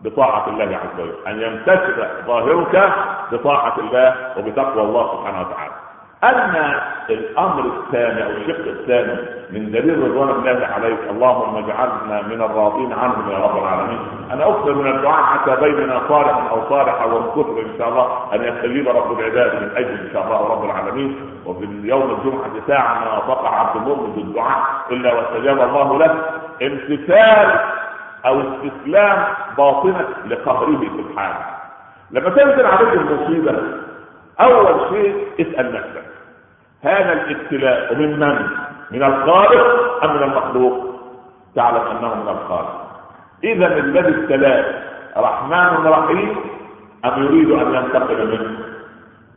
بطاعة 0.00 0.48
الله 0.48 0.64
عز 0.76 1.00
وجل. 1.00 1.14
أن 1.26 1.40
يمتثل 1.42 2.06
ظاهرك 2.26 2.92
بطاعة 3.32 3.74
الله 3.78 4.14
وبتقوى 4.38 4.82
الله 4.82 5.12
سبحانه 5.12 5.40
وتعالى. 5.40 5.81
اما 6.24 6.82
الأمر 7.10 7.64
الثاني 7.64 8.24
أو 8.24 8.30
الشق 8.30 8.66
الثاني 8.66 9.16
من 9.50 9.70
دليل 9.70 10.10
رضوان 10.10 10.28
الله 10.28 10.66
عليك 10.66 10.98
اللهم 11.10 11.56
اجعلنا 11.56 12.22
من 12.22 12.42
الراضين 12.42 12.92
عنهم 12.92 13.30
يا 13.30 13.38
رب 13.38 13.58
العالمين. 13.58 13.98
أنا 14.32 14.48
أكثر 14.48 14.74
من 14.74 14.86
الدعاء 14.86 15.22
حتى 15.22 15.56
بيننا 15.56 16.00
صالح 16.08 16.50
أو 16.50 16.68
صالحه 16.68 17.06
ونكثر 17.06 17.60
إن 17.60 17.78
شاء 17.78 17.88
الله. 17.88 18.34
أن 18.34 18.44
يستجيب 18.44 18.88
رب 18.88 19.18
العباد 19.18 19.62
من 19.62 19.70
أجل 19.76 19.88
إن 19.88 20.10
شاء 20.12 20.24
الله 20.24 20.48
رب 20.52 20.64
العالمين. 20.64 21.16
وفي 21.46 21.68
يوم 21.84 22.10
الجمعة 22.10 22.66
ساعة 22.66 23.04
ما 23.04 23.28
وقع 23.28 23.60
عبد 23.60 23.76
المؤمن 23.76 24.12
بالدعاء 24.12 24.58
إلا 24.90 25.14
واستجاب 25.14 25.60
الله 25.60 25.98
له. 25.98 26.18
امتثال 26.62 27.60
أو 28.26 28.40
استسلام 28.40 29.24
باطنة 29.58 30.08
لقهره 30.26 30.80
سبحانه. 30.98 31.46
لما 32.10 32.30
تنزل 32.30 32.66
عليك 32.66 32.92
المصيبة 32.92 33.62
أول 34.40 34.80
شيء 34.90 35.26
اسأل 35.40 35.74
نفسك. 35.74 36.11
هذا 36.82 37.12
الابتلاء 37.12 37.94
من 37.94 38.18
من؟ 38.18 38.46
من 38.90 39.02
الخالق 39.02 40.04
أم 40.04 40.16
من 40.16 40.22
المخلوق؟ 40.22 40.84
تعلم 41.54 41.76
أنه 41.96 42.14
من 42.14 42.28
الخالق. 42.28 42.82
إذا 43.44 43.66
الذي 43.66 44.08
ابتلاه 44.08 44.64
رحمن 45.16 45.86
رحيم 45.86 46.36
أم 47.04 47.22
يريد 47.22 47.50
أن 47.50 47.74
ينتقم 47.74 48.26
منه؟ 48.26 48.58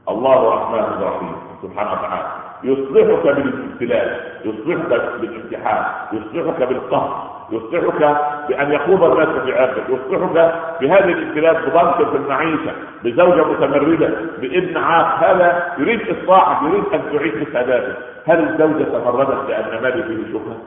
الله 0.09 0.55
رحمن 0.55 1.03
رحيم 1.03 1.35
سبحانه 1.61 1.91
وتعالى 1.91 2.44
يصلحك 2.65 3.24
بالابتلاء 3.36 4.36
يصلحك 4.45 5.19
بالامتحان 5.22 5.86
يصلحك 6.13 6.63
بالقهر 6.63 7.36
يصلحك 7.51 8.17
بأن 8.50 8.72
يخوض 8.72 9.03
الناس 9.03 9.27
في 9.27 9.50
يصلحك 9.89 10.53
بهذه 10.81 11.12
الابتلاءات 11.12 11.57
بضنك 11.57 12.10
في 12.10 12.17
المعيشة 12.17 12.72
بزوجة 13.03 13.43
متمردة 13.43 14.10
بابن 14.41 14.77
عاق 14.77 15.24
هذا 15.24 15.74
يريد 15.77 16.01
إصلاحك 16.10 16.63
يريد 16.63 16.84
أن 16.93 17.01
تعيد 17.13 17.48
سعادته 17.53 17.93
هل 18.27 18.39
الزوجة 18.50 18.84
تمردت 18.84 19.50
لأن 19.50 19.84
مالي 19.84 20.03
فيه 20.03 20.34
شبهه؟ 20.34 20.57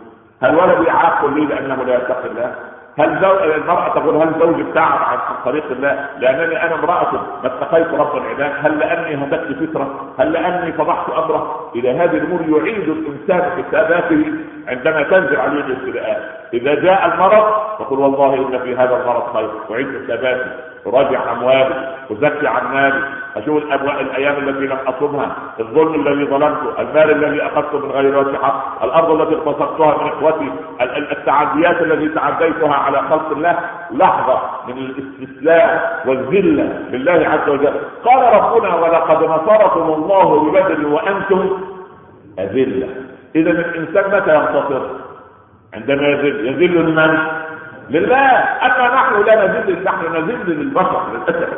هل 0.42 0.54
ولدي 0.56 0.90
عاق 0.90 1.26
لي 1.26 1.44
لأنه 1.46 1.84
لا 1.84 1.94
يتقي 1.96 2.30
الله؟ 2.30 2.54
هل 2.98 3.20
زو... 3.20 3.54
المرأة 3.54 3.88
تقول 3.88 4.16
هل 4.16 4.32
زوجي 4.40 4.62
ابتعد 4.62 4.98
عن 5.02 5.18
طريق 5.44 5.64
الله 5.70 6.06
لأنني 6.18 6.62
أنا 6.66 6.74
امرأة 6.74 7.12
ما 7.12 7.46
اتقيت 7.46 7.86
رب 7.94 8.16
العباد. 8.16 8.52
هل 8.60 8.78
لأني 8.78 9.24
هدفت 9.24 9.52
فترة 9.70 10.14
هل 10.18 10.32
لأني 10.32 10.72
فضحت 10.72 11.10
أمره؟ 11.10 11.70
إلى 11.74 11.90
هذه 11.90 12.16
الأمور 12.16 12.40
يعيد 12.42 12.88
الإنسان 12.88 13.50
حساباته 13.62 14.24
عندما 14.68 15.02
تنزل 15.02 15.36
عليه 15.36 15.60
الابتلاءات 15.60 16.22
إذا 16.52 16.74
جاء 16.74 17.06
المرض 17.14 17.44
فقل 17.78 17.98
والله 17.98 18.34
إن 18.34 18.58
في 18.58 18.76
هذا 18.76 18.96
المرض 19.02 19.32
خير. 19.34 19.50
وعند 19.68 20.04
ثباتي 20.08 20.50
أراجع 20.86 21.32
أموالي 21.32 21.94
أزكي 22.12 22.46
عن 22.46 22.74
مالي 22.74 23.02
أشوف 23.36 23.62
الأيام 24.00 24.48
التي 24.48 24.66
لم 24.66 24.78
أصبها 24.86 25.36
الظلم 25.60 26.06
الذي 26.06 26.24
ظلمته 26.24 26.80
المال 26.80 27.24
الذي 27.24 27.42
أخذته 27.42 27.78
من 27.78 27.90
غير 27.90 28.18
وجه 28.18 28.36
حق 28.42 28.84
الأرض 28.84 29.20
التي 29.20 29.34
اغتصبتها 29.34 30.04
من 30.04 30.10
إخوتي 30.10 30.52
التعديات 31.12 31.82
التي 31.82 32.08
تعديتها 32.08 32.74
على 32.74 32.98
خلق 32.98 33.30
الله. 33.30 33.58
لحظة 33.90 34.40
من 34.68 34.78
الاستسلام 34.78 35.80
والذلة 36.06 36.82
لله 36.90 37.28
عز 37.28 37.48
وجل. 37.48 37.74
قال 38.04 38.34
ربنا 38.34 38.74
ولقد 38.74 39.24
نصركم 39.24 39.92
الله 39.92 40.50
ببدر 40.50 40.86
وأنتم 40.86 41.60
أذلة. 42.38 43.07
إذا 43.36 43.50
الإنسان 43.50 44.20
متى 44.20 44.34
ينتصر؟ 44.34 44.86
عندما 45.74 46.08
يذل 46.08 46.46
يذل 46.46 46.90
لمن 46.90 47.18
لله. 47.90 48.30
أما 48.62 48.94
نحن 48.94 49.24
لا 49.26 49.46
نذل 49.46 49.84
نحن 49.84 50.12
نذل 50.12 50.50
للبشر 50.50 51.02
للأسف. 51.12 51.48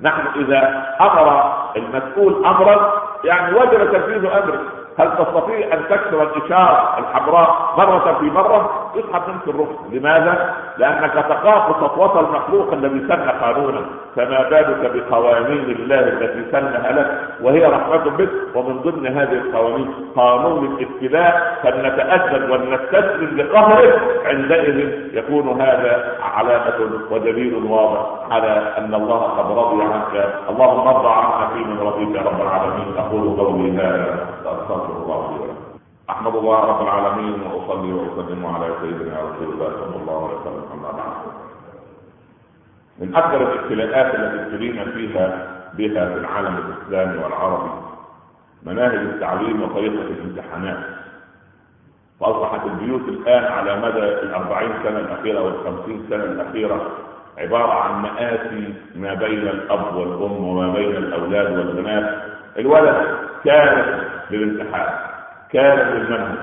نحن 0.00 0.20
إذا 0.36 0.84
أمر 1.00 1.52
المسؤول 1.76 2.44
أمرا 2.46 3.02
يعني 3.24 3.56
وجب 3.56 3.92
تنفيذ 3.92 4.24
امره 4.24 4.60
هل 4.98 5.10
تستطيع 5.18 5.74
أن 5.74 5.82
تكسر 5.88 6.22
الإشارة 6.22 6.98
الحمراء 6.98 7.74
مرة 7.78 8.18
في 8.20 8.24
مرة؟ 8.24 8.83
يسحب 8.96 9.22
منك 9.28 9.48
الرخص 9.48 9.78
لماذا؟ 9.92 10.54
لأنك 10.78 11.12
تخاف 11.12 11.76
سطوه 11.76 12.20
المخلوق 12.20 12.72
الذي 12.72 13.00
سن 13.08 13.28
قانونا 13.30 13.80
فما 14.16 14.48
بالك 14.50 14.90
بقوانين 14.94 15.64
الله 15.70 15.98
التي 16.00 16.50
سنها 16.52 16.92
لك 16.92 17.20
وهي 17.42 17.64
رحمة 17.64 18.10
بك 18.18 18.30
ومن 18.54 18.78
ضمن 18.78 19.06
هذه 19.06 19.32
القوانين 19.32 19.94
قانون 20.16 20.64
الابتلاء 20.66 21.58
فلنتادب 21.62 22.50
ولنستسلم 22.50 23.36
لقهره 23.40 24.00
عندئذ 24.24 24.78
يكون 25.16 25.60
هذا 25.60 26.16
علامة 26.22 26.90
ودليل 27.10 27.54
واضح 27.54 28.06
على 28.30 28.74
أن 28.78 28.94
الله 28.94 29.18
قد 29.22 29.58
رضي 29.58 29.82
عنك. 29.82 30.34
اللهم 30.50 30.88
ارضى 30.88 31.08
عنا 31.08 31.48
في 31.48 31.58
من 31.58 31.78
رضيك 31.80 32.16
يا 32.16 32.22
رب 32.22 32.40
العالمين. 32.42 32.94
أقول 32.98 33.36
قولي 33.40 33.72
هذا 33.72 34.26
استغفر 34.46 34.96
الله 35.02 35.30
لي 35.30 35.42
ولكم. 35.42 35.63
أحمد 36.10 36.34
الله 36.36 36.60
رب 36.60 36.82
العالمين 36.82 37.42
وأصلي 37.42 37.92
وأسلم 37.92 38.46
على 38.46 38.74
سيدنا 38.80 39.20
رسول 39.20 39.54
الله 39.54 39.70
صلى 39.70 39.96
الله 39.96 40.28
عليه 40.28 40.40
وسلم 40.40 40.64
أما 40.72 40.92
بعد. 40.92 41.12
من 42.98 43.16
أكثر 43.16 43.42
الابتلاءات 43.52 44.14
التي 44.14 44.42
ابتلينا 44.42 44.84
فيها 44.84 45.46
بها 45.74 46.08
في 46.08 46.18
العالم 46.18 46.56
الإسلامي 46.56 47.24
والعربي 47.24 47.70
مناهج 48.62 48.94
التعليم 48.94 49.62
وطريقة 49.62 50.02
الامتحانات. 50.02 50.78
فأصبحت 52.20 52.66
البيوت 52.66 53.08
الآن 53.08 53.44
على 53.44 53.76
مدى 53.76 53.98
الأربعين 53.98 54.72
سنة 54.82 54.98
الأخيرة 54.98 55.38
أو 55.38 55.48
الخمسين 55.48 56.06
سنة 56.10 56.24
الأخيرة 56.24 56.90
عبارة 57.38 57.72
عن 57.72 58.02
مآسي 58.02 58.74
ما 58.96 59.14
بين 59.14 59.48
الأب 59.48 59.96
والأم 59.96 60.44
وما 60.48 60.72
بين 60.74 60.96
الأولاد 60.96 61.58
والبنات. 61.58 62.22
الولد 62.58 63.18
كان 63.44 64.00
للامتحان. 64.30 65.13
كان 65.54 65.78
للمنهج 65.78 66.38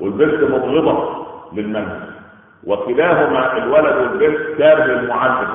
والبنت 0.00 0.50
مبغضه 0.50 1.26
للمنهج 1.52 2.00
وكلاهما 2.66 3.56
الولد 3.58 3.96
والبنت 3.96 4.58
كان 4.58 4.78
للمعلم 4.88 5.48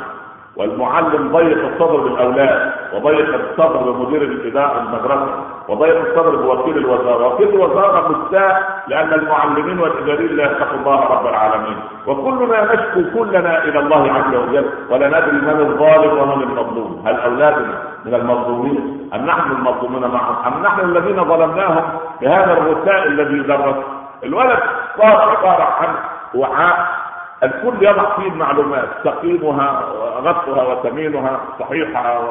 والمعلم 0.58 1.32
ضيق 1.38 1.66
الصدر 1.66 1.98
بالأولاد 1.98 2.72
وضيق 2.94 3.36
الصدر 3.36 3.92
بمدير 3.92 4.22
الإدارة 4.22 4.80
المدرسة 4.82 5.44
وضيق 5.70 6.00
الصدر 6.00 6.36
بوكيل 6.36 6.78
الوزارة، 6.78 7.28
وكيل 7.28 7.48
الوزارة 7.50 8.10
مستاء 8.10 8.84
لأن 8.88 9.14
المعلمين 9.14 9.80
والإداريين 9.80 10.36
لا 10.36 10.52
يتقوا 10.52 10.78
الله 10.80 11.00
رب 11.06 11.28
العالمين، 11.28 11.78
وكلنا 12.08 12.74
نشكو 12.74 13.20
كلنا 13.20 13.64
إلى 13.64 13.80
الله 13.80 14.12
عز 14.14 14.36
وجل 14.36 14.66
ولا 14.90 15.08
ندري 15.08 15.32
من 15.32 15.60
الظالم 15.60 16.18
ومن 16.20 16.44
المظلوم، 16.44 17.04
هل 17.08 17.16
أولادنا 17.16 17.93
من 18.06 18.14
المظلومين. 18.14 19.10
أم 19.14 19.26
نحن 19.26 19.52
المظلومين 19.52 20.12
معهم؟ 20.12 20.54
أم 20.54 20.64
نحن 20.64 20.80
الذين 20.80 21.24
ظلمناهم 21.24 21.84
بهذا 22.22 22.58
الغثاء 22.58 23.08
الذي 23.08 23.40
درس 23.40 23.76
الولد 24.24 24.60
صار 24.98 25.30
عبارة 25.30 25.64
عن 25.64 25.96
وعاء. 26.36 26.88
الكل 27.44 27.74
يضع 27.82 28.16
فيه 28.16 28.28
المعلومات 28.28 28.90
تقييمها 29.04 29.82
غطها 30.20 30.64
وتمينها 30.64 31.40
صحيحه 31.60 32.22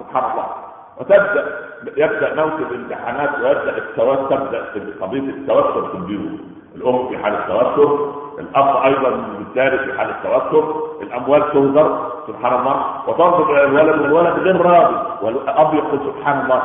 سبحان 0.00 0.30
الله. 0.30 0.46
وتبدأ 1.00 1.44
يبدأ 1.96 2.34
موسم 2.34 2.66
الامتحانات 2.70 3.30
ويبدأ 3.38 3.78
التوتر 3.78 4.36
تبدأ 4.36 4.64
قضية 5.00 5.30
التوتر 5.30 5.88
في 5.88 5.94
البيوت. 5.94 6.40
الأم 6.78 7.08
في 7.08 7.18
حاله 7.18 7.38
توتر 7.48 8.12
الأب 8.38 8.76
أيضا 8.84 9.10
بالتالي 9.38 9.78
في 9.78 9.98
حاله 9.98 10.14
توتر 10.22 10.74
الأموال 11.02 11.52
تنظر 11.52 12.10
سبحان 12.26 12.60
الله 12.60 12.76
وتنظر 13.06 13.64
إلى 13.64 13.64
الولد 13.64 14.00
والولد 14.00 14.38
غير 14.38 14.60
راضي 14.66 14.96
والأب 15.22 15.74
يقول 15.74 16.00
سبحان 16.06 16.40
الله 16.40 16.62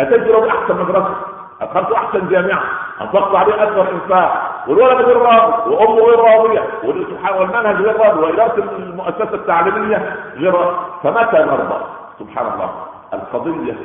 اتجرب 0.00 0.44
أحسن 0.44 0.76
مدرسه 0.76 1.14
ادخلت 1.60 1.92
أحسن 1.92 2.28
جامعه 2.28 2.62
أنفقت 3.00 3.34
عليه 3.34 3.62
أكثر 3.62 3.86
إنفاق 3.92 4.50
والولد 4.68 5.00
غير 5.06 5.16
راضي 5.16 5.70
وأمه 5.74 6.00
غير 6.00 6.18
راضية 6.20 6.62
سبحان 7.10 7.38
والمنهج 7.40 7.76
غير 7.76 7.96
راضي 8.00 8.20
وإدارة 8.20 8.54
المؤسسة 8.78 9.34
التعليمية 9.34 10.16
غير 10.36 10.54
راضي 10.54 10.76
فمتى 11.02 11.36
نرضى؟ 11.38 11.80
سبحان 12.18 12.46
الله. 12.52 12.70
القضية 13.14 13.76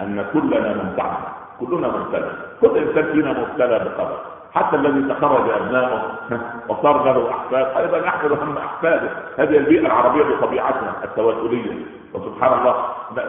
أن 0.00 0.24
كلنا 0.32 0.74
ممتحن 0.82 1.22
كلنا 1.60 1.88
مبتلى 1.88 2.30
كل 2.60 2.76
إنسان 2.78 3.12
فينا 3.12 3.30
مبتلى 3.30 3.78
بقدر. 3.78 4.16
حتى 4.54 4.76
الذي 4.76 5.14
تخرج 5.14 5.50
أبنائه 5.50 6.02
وصار 6.68 7.04
له 7.04 7.30
أحفاد. 7.30 7.76
أيضا 7.76 7.98
يحمل 8.06 8.32
هم 8.32 8.56
أحفاده. 8.58 9.10
هذه 9.38 9.56
البيئة 9.56 9.86
العربية 9.86 10.22
بطبيعتنا 10.22 10.92
التوازنيه 11.04 11.84
وسبحان 12.14 12.58
الله 12.58 12.74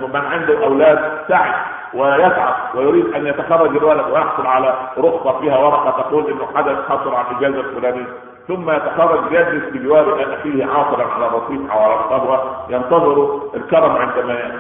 من 0.08 0.26
عنده 0.26 0.66
أولاد 0.66 1.12
سعي 1.28 1.52
ويسعى 1.94 2.54
ويريد 2.76 3.14
أن 3.14 3.28
يتخرج 3.28 3.78
الولد 3.78 4.06
ويحصل 4.12 4.48
على 4.48 4.74
رخصة 4.98 5.40
فيها 5.40 5.58
ورقة 5.58 6.02
تقول 6.02 6.32
إنه 6.32 6.48
حدث 6.56 6.78
حصل 6.90 7.16
عن 7.16 7.26
الاجازه 7.32 7.60
الفلانيه 7.60 8.06
ثم 8.48 8.72
يتخرج 8.72 9.32
يجلس 9.32 9.64
بجوار 9.74 10.34
أخيه 10.34 10.66
عاصرا 10.66 11.14
على 11.14 11.28
رصيف 11.28 11.72
أو 11.72 11.80
على 11.80 11.94
القهوه 11.94 12.66
ينتظر 12.70 13.42
الكرم 13.56 13.92
عندما 13.92 14.34
ياتي 14.34 14.58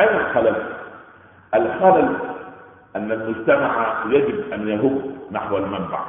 أين 0.00 0.20
الخلل؟ 0.20 0.56
الخلل 1.54 2.16
أن 2.96 3.12
المجتمع 3.12 3.94
يجب 4.10 4.52
أن 4.52 4.68
يهب 4.68 5.00
نحو 5.32 5.56
المنبع. 5.56 6.00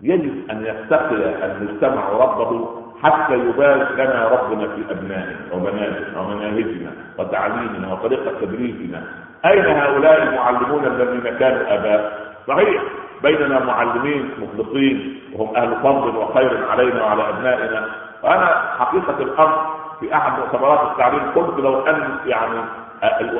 يجب 0.00 0.50
أن 0.50 0.66
يستقي 0.66 1.44
المجتمع 1.46 2.08
ربه 2.08 2.80
حتى 3.02 3.34
يبارك 3.34 3.92
لنا 3.92 4.28
ربنا 4.28 4.68
في 4.68 4.82
أبنائنا 4.90 5.36
وبناتنا 5.52 6.20
ومناهجنا 6.20 6.90
وتعليمنا 7.18 7.92
وطريقة 7.92 8.32
تدريسنا. 8.40 9.02
أين 9.46 9.64
هؤلاء 9.64 10.22
المعلمون 10.22 10.84
الذين 10.84 11.38
كانوا 11.38 11.74
آباء؟ 11.74 12.24
صحيح 12.48 12.82
بيننا 13.22 13.64
معلمين 13.64 14.30
مخلصين 14.38 15.20
وهم 15.32 15.56
أهل 15.56 15.76
فضل 15.82 16.16
وخير 16.16 16.70
علينا 16.70 17.04
وعلى 17.04 17.28
أبنائنا. 17.28 17.86
وأنا 18.22 18.62
حقيقة 18.78 19.16
الأمر 19.20 19.74
في 20.00 20.14
أحد 20.14 20.32
مؤتمرات 20.38 20.90
التعليم 20.92 21.20
قلت 21.34 21.58
لو 21.60 21.80
أن 21.86 22.16
يعني 22.26 22.60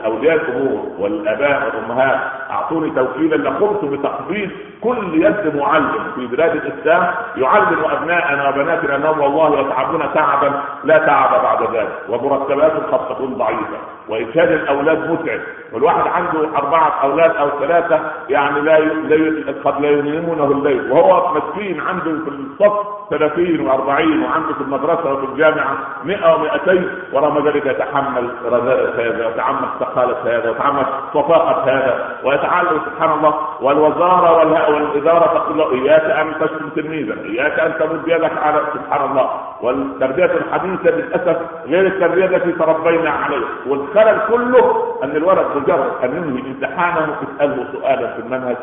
أولياء 0.05 0.35
الأمور 0.37 0.89
والأباء 0.99 1.67
والأمهات 1.67 2.21
أعطوني 2.51 2.91
توكيلا 2.91 3.37
لقمت 3.37 3.85
بتقبيل 3.85 4.51
كل 4.85 5.23
يد 5.25 5.57
معلم 5.57 6.13
في 6.15 6.27
بلاد 6.27 6.57
الإسلام 6.57 7.15
يعلم 7.37 7.85
أبناءنا 7.91 8.49
وبناتنا 8.49 8.97
انهم 8.97 9.21
والله 9.21 9.61
يتعبون 9.61 10.03
تعبا 10.15 10.61
لا 10.85 10.99
تعب 10.99 11.43
بعد 11.43 11.63
ذلك 11.77 11.99
ومرتباتهم 12.09 12.83
قد 12.93 13.09
تكون 13.09 13.35
ضعيفة 13.35 13.79
وانشاد 14.09 14.53
الأولاد 14.53 15.11
متعب 15.11 15.41
والواحد 15.73 16.07
عنده 16.09 16.49
أربعة 16.57 16.93
أولاد 17.03 17.37
أو 17.37 17.49
ثلاثة 17.61 18.01
يعني 18.29 18.61
لا. 18.61 18.75
قد 19.65 19.81
لا 19.81 19.91
ينيمونه 19.91 20.45
الليل 20.45 20.93
وهو 20.93 21.35
مسكين 21.35 21.81
عنده 21.81 22.05
في 22.25 22.29
الصف 22.31 22.73
30 23.11 23.69
و40 23.69 24.25
وعنده 24.25 24.55
في 24.55 24.61
المدرسة 24.61 25.13
وفي 25.13 25.25
الجامعة 25.33 25.77
100 26.05 26.19
و200 26.19 26.71
ورغم 27.13 27.47
ذلك 27.49 27.67
يتحمل 27.67 28.31
رذاذه 28.45 28.93
هذا 28.99 29.27
ويتعمد 29.27 29.69
ثقالة 29.81 30.17
هذا 30.25 30.49
ويتعمد 30.51 30.87
صفاقه 31.15 31.63
هذا 31.71 32.19
ويتعلم 32.25 32.81
سبحان 32.87 33.19
الله 33.19 33.35
والوزارة 33.61 34.37
والإدارة 34.75 35.39
تقول 35.39 35.59
له 35.59 35.73
إياك 35.73 36.03
أن 36.05 36.35
تشتم 36.41 36.69
تلميذا 36.69 37.15
إياك 37.25 37.59
أن 37.61 37.73
تمد 37.79 38.09
يدك 38.09 38.33
على 38.43 38.61
سبحان 38.75 39.11
الله. 39.11 39.31
والتربية 39.63 40.25
الحديثة 40.25 40.91
للأسف 40.91 41.37
غير 41.67 41.87
التربية 41.87 42.25
التي 42.25 42.53
تربينا 42.53 43.11
عليها. 43.11 43.49
والخلل 43.67 44.21
كله 44.29 44.95
أن 45.05 45.11
الولد 45.17 45.47
مجرد 45.57 45.91
أن 46.05 46.11
ينهي 46.17 46.51
امتحانه 46.51 47.17
تساله 47.37 47.67
سؤالا 47.73 48.15
في 48.15 48.21
المنهج 48.21 48.57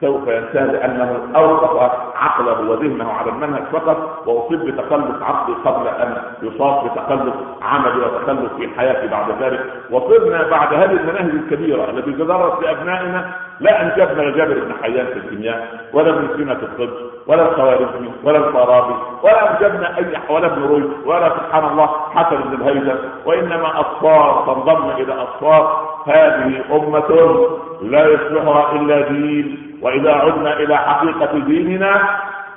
سوف 0.00 0.28
ينتهي 0.28 0.66
لأنه 0.72 1.18
أوقف 1.36 1.92
عقله 2.16 2.70
وذهنه 2.70 3.12
على 3.12 3.30
المنهج 3.30 3.62
فقط 3.72 4.28
وأصيب 4.28 4.60
بتقلب 4.60 5.22
عقلي 5.22 5.56
قبل 5.64 5.88
أن 5.88 6.16
يصاب 6.42 6.84
بتقلب 6.84 7.34
عملي 7.62 7.96
وتقلب 8.06 8.48
في 8.58 8.68
حياتي 8.78 9.06
بعد 9.06 9.42
ذلك. 9.42 9.60
وصرنا 9.90 10.48
بعد 10.50 10.74
هذه 10.74 10.90
المناهج 10.92 11.30
الكبيرة 11.30 11.90
التي 11.90 12.12
تدرس 12.12 12.62
لأبنائنا 12.62 13.30
لا 13.60 13.82
انجبنا 13.82 14.22
لجابر 14.22 14.54
بن 14.54 14.72
حيان 14.82 15.06
في 15.06 15.12
الكيمياء 15.16 15.68
ولا 15.92 16.12
من 16.12 16.28
سنه 16.36 16.52
الطب 16.52 16.90
ولا 17.26 17.48
الخوارزمي 17.48 18.10
ولا 18.24 18.38
الفارابي 18.38 18.94
ولا 19.22 19.52
وجدنا 19.52 19.98
اي 19.98 20.04
ولا 20.34 20.46
ابن 20.46 20.62
رشد 20.62 21.06
ولا 21.06 21.28
سبحان 21.28 21.64
الله 21.64 21.86
حسن 22.14 22.36
بن 22.36 22.54
الهيثم 22.68 22.96
وإنما 23.26 23.80
أصفار 23.80 24.44
تنضم 24.46 24.90
إلى 24.90 25.12
أصفار. 25.12 25.94
هذه 26.06 26.62
أمة 26.72 27.38
لا 27.82 28.06
يصلحها 28.08 28.72
إلا 28.72 29.00
دين 29.08 29.76
وإذا 29.82 30.12
عدنا 30.12 30.52
إلى 30.56 30.76
حقيقة 30.76 31.38
ديننا 31.38 32.02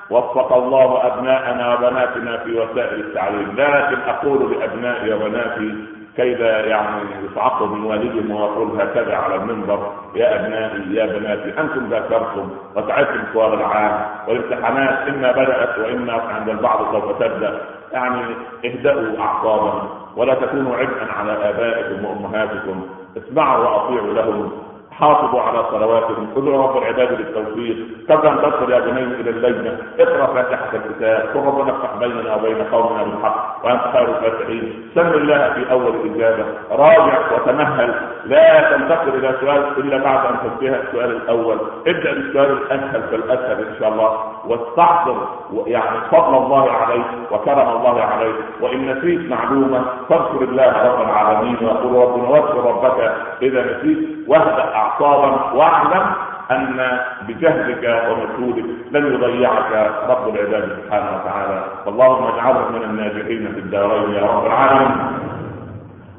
وفق 0.10 0.54
الله 0.54 1.08
أبناءنا 1.08 1.74
وبناتنا 1.74 2.38
في 2.38 2.52
وسائل 2.60 3.00
التعليم. 3.00 3.56
لكن 3.58 3.98
أقول 4.08 4.52
لأبنائي 4.52 5.14
وبناتي 5.14 5.76
كيف 6.18 6.40
يعني 6.40 7.02
يصعقوا 7.26 7.68
من 7.68 7.84
والدهم 7.84 8.32
ويقول 8.32 8.82
هكذا 8.82 9.16
على 9.16 9.36
المنبر 9.36 9.92
يا 10.16 10.36
أبنائي 10.46 10.96
يا 10.96 11.06
بناتي 11.06 11.60
أنتم 11.62 11.90
ذاكرتم 11.90 12.50
وتعبتم 12.76 13.24
طوال 13.34 13.54
العام 13.54 14.06
والامتحانات 14.28 15.08
إما 15.08 15.32
بدأت 15.32 15.80
وإما 15.80 16.14
عند 16.14 16.50
البعض 16.50 16.92
سوف 16.92 17.20
تبدأ. 17.20 17.62
يعني 17.92 18.22
اهدأوا 18.66 19.20
اعصابا 19.20 19.90
ولا 20.16 20.34
تكونوا 20.34 20.76
عبئا 20.76 21.12
على 21.20 21.32
آبائكم 21.50 22.06
وأمهاتكم 22.06 22.88
اسمعوا 23.18 23.66
وأطيعوا 23.66 24.14
لهم. 24.14 24.52
حافظوا 25.00 25.42
على 25.42 25.64
صلواتهم 25.72 26.28
ادعوا 26.38 26.68
رب 26.68 26.78
العباد 26.78 27.18
بالتوفيق 27.18 27.78
قبل 28.10 28.28
أن 28.28 28.38
تدخل 28.38 28.72
يا 28.72 28.80
بني 28.80 29.04
إلى 29.04 29.30
اللجنة 29.30 29.78
اقرأ 30.00 30.34
فاتحة 30.34 30.70
الكتاب 30.74 31.30
قل 31.34 31.40
ربنا 31.40 31.72
افتح 31.72 31.96
بيننا 32.00 32.36
وبين 32.36 32.58
قومنا 32.72 33.04
بالحق 33.04 33.66
وأنت 33.66 33.82
خير 33.94 34.10
الفاتحين. 34.10 34.92
سم 34.96 35.08
الله 35.08 35.54
في 35.54 35.72
أول 35.72 35.96
الإجابة. 35.96 36.46
راجع 36.72 37.20
وتمهل. 37.36 37.94
لا 38.26 38.72
تنتقل 38.72 39.10
إلى 39.10 39.36
سؤال 39.42 39.64
إلا 39.78 39.98
بعد 39.98 40.26
أن 40.26 40.36
تنتهي 40.44 40.82
السؤال 40.82 41.12
الأول. 41.12 41.58
ابدأ 41.88 42.14
بالسؤال 42.14 42.52
الأسهل 42.52 43.02
فالاسهل 43.02 43.68
إن 43.68 43.76
شاء 43.80 43.90
الله. 43.90 44.20
واستحضر 44.48 45.28
يعني 45.66 45.98
فضل 46.12 46.38
الله 46.38 46.72
عليك 46.72 47.06
وكرم 47.32 47.70
الله 47.70 48.02
عليك. 48.02 48.36
وإن 48.62 48.92
نسيت 48.92 49.32
معلومة 49.32 49.86
فاذكر 50.10 50.42
الله 50.42 50.74
رب 50.88 51.10
العالمين. 51.10 51.58
وقل 51.62 52.02
ربنا 52.02 52.30
واذكر 52.30 52.66
ربك. 52.66 53.14
إذا 53.42 53.62
نسيت 53.62 54.08
واهدأ 54.28 54.87
اعصابا 54.88 55.54
واعلم 55.54 56.06
أن 56.52 57.00
بجهدك 57.28 58.04
ومجهودك 58.10 58.66
لن 58.92 59.14
يضيعك 59.14 59.92
رب 60.10 60.36
العباد 60.36 60.70
سبحانه 60.84 61.10
وتعالى. 61.16 61.64
فاللهم 61.86 62.28
اجعلنا 62.28 62.70
من 62.70 62.84
الناجحين 62.84 63.48
في 63.54 63.60
الدارين 63.60 64.14
يا 64.14 64.22
رب 64.22 64.46
العالمين. 64.46 64.92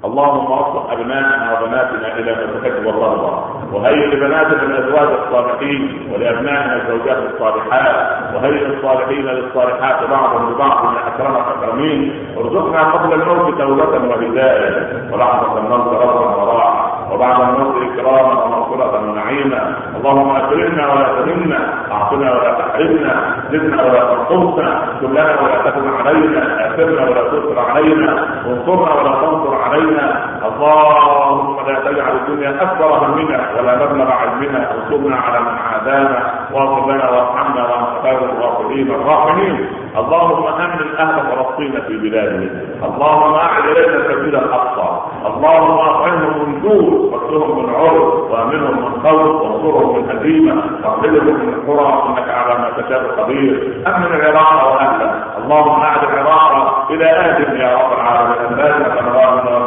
اللهم 0.04 0.50
وفق 0.50 0.90
أبنائنا 0.92 1.60
وبناتنا 1.60 2.18
إلى 2.18 2.34
ما 2.34 2.60
تحب 2.60 2.86
وترضى 2.86 3.44
وهيئ 3.72 4.06
لبناتنا 4.06 4.62
الازواج 4.62 5.08
الصالحين 5.08 6.10
ولأبنائنا 6.12 6.76
الزوجات 6.76 7.18
الصالحات. 7.34 7.96
وهيئ 8.34 8.66
الصالحين 8.66 9.24
للصالحات 9.26 10.10
بعضهم 10.10 10.52
لبعض 10.52 10.86
من 10.86 10.96
أكرم 11.06 11.36
الأكرمين. 11.36 12.26
ارزقنا 12.38 12.82
قبل 12.92 13.12
الموت 13.12 13.58
توبة 13.58 14.08
وهدايه 14.08 15.08
ولحظه 15.12 15.58
الموت 15.58 16.02
رضا 16.02 16.36
وراحه 16.36 16.67
وبعد 17.12 17.40
الموت 17.40 17.74
اكراما 17.82 18.44
ومغفرة 18.44 19.10
ونعيما. 19.10 19.76
اللهم 19.96 20.30
أكرمنا 20.36 20.92
ولا 20.92 21.08
تهنا 21.24 21.74
أعطنا 21.92 22.32
ولا 22.32 22.52
تحرمنا. 22.54 23.37
زدنا 23.52 23.82
ولا 23.82 24.00
تنقصنا 24.00 24.82
كلنا 25.00 25.40
ولا 25.42 25.70
تكن 25.70 25.88
علينا 26.06 26.42
اثرنا 26.66 27.02
ولا 27.10 27.22
تؤثر 27.30 27.58
علينا 27.70 28.10
وانصرنا 28.46 28.90
ولا 28.94 29.12
تنصر 29.22 29.54
علينا. 29.62 30.06
اللهم 30.48 31.56
لا 31.68 31.74
تجعل 31.90 32.12
الدنيا 32.16 32.50
أكبر 32.62 32.86
همنا 33.04 33.40
ولا 33.58 33.72
مبلغ 33.84 34.08
علمنا 34.12 34.60
وانصرنا 34.70 35.16
على 35.16 35.38
من 35.40 35.56
عادانا 35.68 36.18
واغفر 36.52 36.92
لنا 36.92 37.06
وارحمنا 37.10 37.62
وانت 37.70 37.92
خير 38.02 38.18
الغافرين 38.30 38.90
الراحمين. 38.90 39.56
اللهم 40.00 40.44
أمن 40.46 40.88
أهل 40.98 41.16
فلسطين 41.28 41.72
في 41.86 41.94
بلادهم. 41.96 42.50
اللهم 42.88 43.34
أعد 43.34 43.64
الينا 43.72 43.98
سبيل 44.08 44.36
الأقصى. 44.36 44.88
اللهم 45.26 45.78
أطعمهم 45.90 46.34
من 46.48 46.60
جوع 46.64 46.88
واكلهم 47.12 47.50
من 47.64 47.74
عرض 47.74 48.08
وأمنهم 48.30 48.76
من 48.84 48.92
خوف 49.04 49.42
وانصرهم 49.42 49.88
من 49.96 50.04
هزيمة 50.10 50.54
واغفرهم 50.84 51.26
من 51.26 51.48
القرى 51.54 51.90
إنك 52.08 52.28
على 52.38 52.54
ما 52.62 52.68
تشاء 52.82 53.02
قدير. 53.18 53.37
أمن 53.86 54.04
العراق 54.04 54.72
وأهله. 54.72 55.10
اللهم 55.38 55.82
أعد 55.82 56.04
العراق 56.04 56.90
إلى 56.90 57.04
أهل 57.04 57.60
يا 57.60 57.78
رب 57.78 57.92
العالمين. 57.92 58.52
الناس 58.52 58.98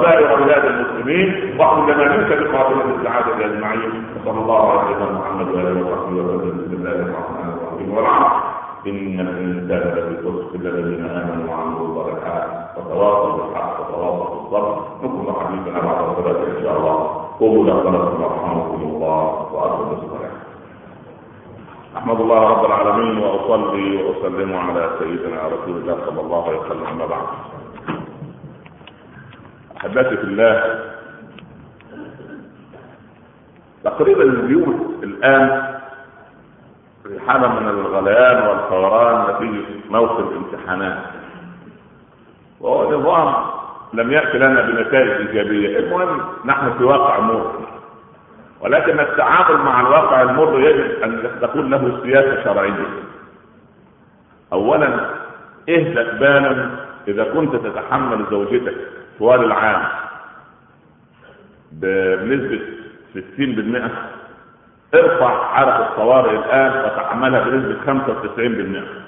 وسائر 0.02 0.36
بلاد 0.36 0.66
المسلمين. 0.66 1.58
واحمد 1.60 1.90
لنا 1.90 2.18
منك 2.18 2.28
بقابلة 2.28 2.86
السعادة 2.98 3.46
أجمعين. 3.46 4.06
وصلى 4.16 4.40
الله 4.42 4.72
على 4.72 4.80
سيدنا 4.88 5.20
محمد 5.20 5.48
وآله 5.48 5.82
وصحبه 5.82 6.12
وسلم. 6.12 6.58
بسم 6.58 6.74
الله 6.74 6.92
الرحمن 6.92 7.48
الرحيم. 7.54 7.98
والعصر. 7.98 8.36
إن 8.88 9.20
الإنسان 9.20 9.84
لفي 9.96 10.16
خسر 10.24 10.56
إلا 10.56 10.70
الذين 10.70 11.06
آمنوا 11.06 11.46
وعملوا 11.54 11.88
الصالحات. 11.88 12.48
وتواصوا 12.78 13.38
بالحق 13.38 13.76
وتواصوا 13.80 14.30
بالصبر. 14.36 14.76
نكون 15.04 15.36
حديثنا 15.40 15.80
بعد 15.80 15.98
الصلاة 16.10 16.42
إن 16.58 16.64
شاء 16.64 16.78
الله. 16.78 16.98
قوموا 17.40 17.64
لصلاتكم 17.64 18.24
رحمكم 18.24 18.82
الله. 18.82 19.24
وأرجو 19.54 19.84
الصلاة. 19.94 20.31
أحمد 21.98 22.22
الله 22.22 22.40
رب 22.50 22.66
العالمين 22.66 23.18
وأصلي 23.18 24.04
وأسلم 24.04 24.56
على 24.56 24.90
سيدنا 25.00 25.48
رسول 25.48 25.78
الله 25.78 25.98
صلى 26.06 26.22
الله 26.22 26.48
عليه 26.48 26.60
وسلم 26.60 26.86
أما 26.86 27.06
بعد. 27.06 27.26
احبتي 29.78 30.18
في 30.18 30.24
الله 30.24 30.80
تقريبا 33.84 34.24
البيوت 34.24 34.76
الآن 35.04 35.74
في 37.04 37.20
حاله 37.28 37.60
من 37.60 37.68
الغليان 37.70 38.48
والفوران 38.48 39.36
نتيجه 39.36 39.66
موسم 39.90 40.28
الامتحانات. 40.28 40.98
وهو 42.60 43.00
نظام 43.00 43.36
لم 43.94 44.12
يأتي 44.12 44.38
لنا 44.38 44.62
بنتائج 44.62 45.10
إيجابية. 45.28 45.80
المهم 45.80 46.22
نحن 46.46 46.74
في 46.78 46.84
واقع 46.84 47.20
مر 47.20 47.52
ولكن 48.62 49.00
التعامل 49.00 49.58
مع 49.58 49.82
الواقع 49.82 50.22
المر 50.22 50.60
يجب 50.60 51.04
أن 51.04 51.32
تكون 51.42 51.70
له 51.70 52.00
سياسه 52.04 52.44
شرعيه 52.44 52.86
اولا 54.54 55.10
اهدأ 55.70 56.14
بالا 56.20 56.70
إذا 57.08 57.24
كنت 57.24 57.56
تتحمل 57.56 58.26
زوجتك 58.32 58.76
طوال 59.20 59.44
العام 59.44 59.88
بنسبة 61.72 62.60
60% 63.16 63.90
ارفع 64.96 65.54
حالة 65.54 65.80
الطوارئ 65.80 66.36
الآن 66.36 66.86
وتحملها 66.86 67.44
بنسبة 67.44 68.04
95% 68.84 69.02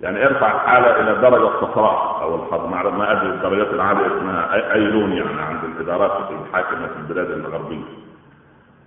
يعني 0.00 0.26
ارفع 0.26 0.52
الحالة 0.54 1.00
إلى 1.00 1.20
درجة 1.20 1.48
الصفراء 1.48 2.22
أو 2.22 2.34
الحظ 2.34 2.66
ما 2.66 3.12
أدري 3.12 3.28
الدرجات 3.30 3.66
العالية 3.74 4.06
اسمها 4.06 4.72
أي 4.74 4.80
لون 4.80 5.12
يعني 5.12 5.40
عند 5.40 5.64
الإدارات 5.64 6.12
الحاكمة 6.30 6.86
في 6.86 6.96
البلاد 6.98 7.30
الغربية. 7.30 7.82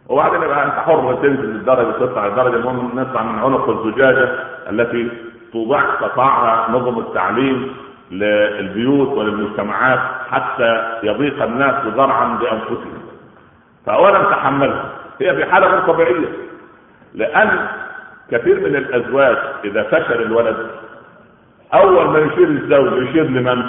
وبعدين 0.09 0.41
يبقى 0.41 0.65
أنت 0.65 0.73
حر 0.73 1.13
تنزل 1.21 1.43
الدرجة 1.43 1.91
تطلع 1.91 2.27
الدرجة 2.27 2.55
المهم 2.55 2.99
نطلع 2.99 3.23
من 3.23 3.39
عنق 3.39 3.69
الزجاجة 3.69 4.29
التي 4.69 5.11
توضع 5.53 5.81
قطعها 5.81 6.71
نظم 6.71 6.99
التعليم 6.99 7.75
للبيوت 8.11 9.07
وللمجتمعات 9.17 9.99
حتى 10.31 10.99
يضيق 11.03 11.43
الناس 11.43 11.85
ذرعا 11.85 12.37
بأنفسهم. 12.37 13.03
فاولا 13.85 14.23
تحملها. 14.23 14.85
هي 15.21 15.35
في 15.35 15.51
حالة 15.51 15.67
غير 15.67 15.81
طبيعية. 15.81 16.27
لأن 17.13 17.67
كثير 18.31 18.59
من 18.59 18.75
الأزواج 18.75 19.37
إذا 19.65 19.83
فشل 19.83 20.21
الولد 20.21 20.67
أول 21.73 22.09
ما 22.09 22.19
يشير 22.19 22.47
الزوج 22.47 23.07
يشير 23.07 23.23
لمن؟ 23.23 23.63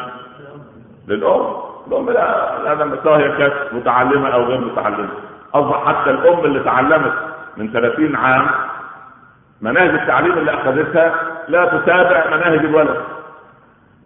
للأم. 1.08 1.46
الأم 1.88 2.10
لا 2.10 2.72
هذا 2.72 2.98
سواء 3.04 3.18
هي 3.20 3.28
كانت 3.38 3.54
متعلمة 3.72 4.28
أو 4.28 4.42
غير 4.44 4.60
متعلمة. 4.60 5.08
اصبح 5.54 5.88
حتى 5.88 6.10
الأم 6.10 6.44
اللي 6.44 6.60
تعلمت 6.60 7.12
من 7.56 7.72
30 7.72 8.16
عام 8.16 8.46
مناهج 9.62 9.90
التعليم 9.90 10.32
اللي 10.32 10.54
أخذتها 10.54 11.14
لا 11.48 11.64
تتابع 11.64 12.36
مناهج 12.36 12.64
الولد. 12.64 12.96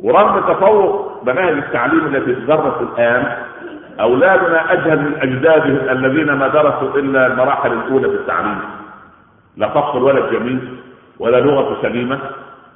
ورغم 0.00 0.40
تفوق 0.40 1.22
مناهج 1.26 1.56
التعليم 1.56 2.06
التي 2.06 2.34
تدرس 2.34 2.74
الآن 2.80 3.36
أولادنا 4.00 4.72
أجهل 4.72 4.98
من 4.98 5.14
أجدادهم 5.22 5.88
الذين 5.88 6.32
ما 6.32 6.48
درسوا 6.48 6.98
إلا 6.98 7.26
المراحل 7.26 7.72
الأولى 7.72 8.08
في 8.08 8.14
التعليم. 8.14 8.60
لا 9.56 9.68
خط 9.68 9.96
الولد 9.96 10.32
جميل 10.32 10.76
ولا 11.18 11.40
لغة 11.40 11.76
سليمة 11.82 12.18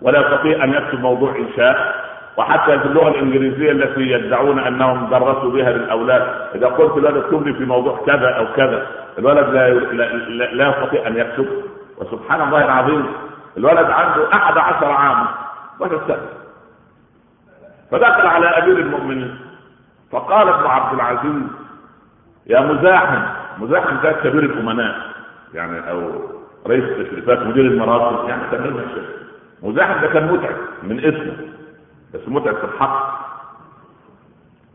ولا 0.00 0.20
يستطيع 0.20 0.64
أن 0.64 0.74
يكتب 0.74 1.00
موضوع 1.00 1.36
إنشاء. 1.36 1.94
وحتى 2.36 2.78
في 2.78 2.86
اللغة 2.86 3.08
الإنجليزية 3.08 3.72
التي 3.72 4.00
يدعون 4.00 4.58
أنهم 4.58 5.10
درسوا 5.10 5.50
بها 5.50 5.70
للأولاد. 5.72 6.22
إذا 6.54 6.66
قلت 6.66 6.96
الولد 6.98 7.16
اكتب 7.16 7.52
في 7.58 7.64
موضوع 7.64 7.98
كذا 8.06 8.28
أو 8.28 8.46
كذا 8.56 8.86
الولد 9.18 9.48
لا 9.48 9.70
لا, 9.70 10.44
لا 10.44 10.68
يستطيع 10.70 11.06
أن 11.06 11.16
يكتب. 11.16 11.46
وسبحان 11.98 12.40
الله 12.40 12.64
العظيم 12.64 13.06
الولد 13.56 13.90
عنده 13.90 14.32
أحد 14.32 14.58
عشر 14.58 14.86
عاما 14.86 15.28
11 15.82 16.00
سنه 16.08 16.28
فدخل 17.90 18.26
على 18.26 18.46
أمير 18.46 18.76
المؤمنين. 18.78 19.36
فقال 20.12 20.48
ابن 20.48 20.66
عبد 20.66 20.94
العزيز 20.94 21.42
يا 22.46 22.60
مزاحم 22.60 23.22
مزاحم 23.58 23.96
ده 24.02 24.12
كبير 24.12 24.42
الأمناء. 24.44 24.94
يعني 25.54 25.90
أو 25.90 26.10
رئيس 26.66 26.84
التشريفات 26.84 27.38
مدير 27.38 27.64
المرافق 27.64 28.28
يعني 28.28 28.42
الشيخ 28.52 29.04
مزاحم 29.62 30.00
ده 30.00 30.06
كان 30.06 30.32
متعب 30.32 30.54
من 30.82 30.98
اسمه 30.98 31.51
بس 32.14 32.20
متعب 32.28 32.56
في 32.56 32.64
الحق. 32.64 33.22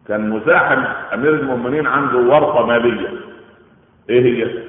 كان 0.07 0.29
مزاحم 0.29 0.83
أمير 1.13 1.33
المؤمنين 1.33 1.87
عنده 1.87 2.17
ورطة 2.17 2.65
مالية. 2.65 3.09
إيه 4.09 4.21
هي؟ 4.45 4.63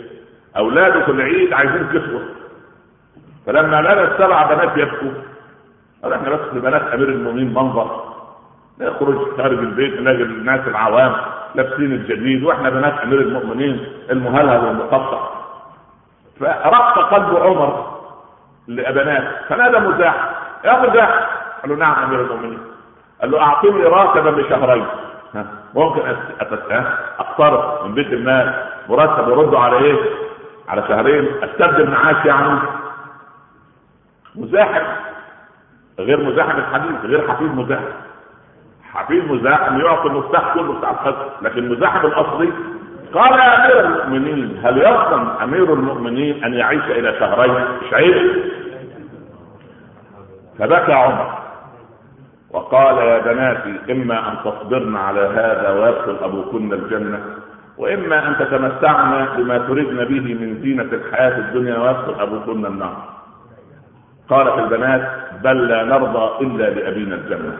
أولاده 0.56 1.04
في 1.04 1.10
العيد 1.10 1.52
عايزين 1.52 1.86
كسوة. 1.88 2.22
فلما 3.46 3.82
لقى 3.82 4.04
السبع 4.04 4.54
بنات 4.54 4.76
يبكوا 4.76 5.12
قال 6.02 6.12
إحنا 6.12 6.30
بس 6.30 6.40
بنات 6.52 6.82
أمير 6.82 7.08
المؤمنين 7.08 7.54
منظر. 7.54 8.04
نخرج 8.80 9.36
خارج 9.36 9.58
البيت 9.58 10.00
نلاقي 10.00 10.22
الناس 10.22 10.68
العوام 10.68 11.16
لابسين 11.54 11.92
الجديد 11.92 12.44
وإحنا 12.44 12.70
بنات 12.70 13.00
أمير 13.00 13.20
المؤمنين 13.20 13.86
المهلهل 14.10 14.66
والمقطع. 14.66 15.28
فرق 16.40 17.14
قلب 17.14 17.36
عمر 17.36 17.98
لابنات 18.68 19.34
فنادى 19.48 19.78
مزاح 19.78 20.30
يا 20.64 20.82
مزاح 20.82 21.27
قال 21.62 21.70
له 21.70 21.76
نعم 21.76 22.04
أمير 22.04 22.20
المؤمنين. 22.20 22.58
قال 23.20 23.30
له 23.30 23.40
اعطني 23.40 23.82
راتبا 23.82 24.40
لشهرين 24.40 24.86
ممكن 25.74 26.02
اقترض 27.18 27.84
من 27.86 27.94
بيت 27.94 28.12
المال. 28.12 28.64
مرتب 28.88 29.28
يردوا 29.28 29.58
على 29.58 29.76
إيه؟ 29.76 29.96
على 30.68 30.84
شهرين. 30.88 31.28
أستبدل 31.42 31.90
معاش 31.90 32.24
يعني. 32.24 32.58
مزاحم. 34.34 34.84
غير 35.98 36.22
مزاحم 36.24 36.58
الحديث 36.58 37.04
غير 37.04 37.28
حفيد 37.32 37.54
مزاحم. 37.54 37.84
حفيد 38.92 39.32
مزاحم 39.32 39.80
يعطي 39.80 40.08
المفتاح 40.08 40.54
كله 40.54 40.72
بتاع 40.78 40.90
الخزن 40.90 41.26
لكن 41.42 41.68
مزاحم 41.68 42.06
الأصلي 42.06 42.52
قال 43.14 43.32
يا 43.32 43.64
أمير 43.66 43.80
المؤمنين 43.86 44.60
هل 44.64 44.78
يرضى 44.78 45.44
أمير 45.44 45.72
المؤمنين 45.74 46.44
أن 46.44 46.54
يعيش 46.54 46.84
إلى 46.84 47.18
شهرين؟ 47.20 47.64
مش 47.86 47.94
عيب. 47.94 48.44
فبكى 50.58 50.92
عمر. 50.92 51.37
وقال 52.50 52.96
يا 52.98 53.18
بناتي 53.18 53.92
إما 53.92 54.28
أن 54.28 54.36
تصبرن 54.44 54.96
على 54.96 55.20
هذا 55.20 55.70
ويدخل 55.70 56.16
أبوكن 56.24 56.72
الجنة 56.72 57.20
وإما 57.78 58.28
أن 58.28 58.36
تتمتعن 58.38 59.26
بما 59.36 59.58
تردن 59.58 60.04
به 60.04 60.34
من 60.34 60.58
زينة 60.62 60.82
الحياة 60.92 61.38
الدنيا 61.38 61.78
ويدخل 61.78 62.20
أبوكن 62.22 62.66
النار. 62.66 62.96
قالت 64.28 64.58
البنات 64.58 65.08
بل 65.44 65.68
لا 65.68 65.84
نرضى 65.84 66.44
إلا 66.46 66.70
لابينا 66.70 67.14
الجنة. 67.14 67.58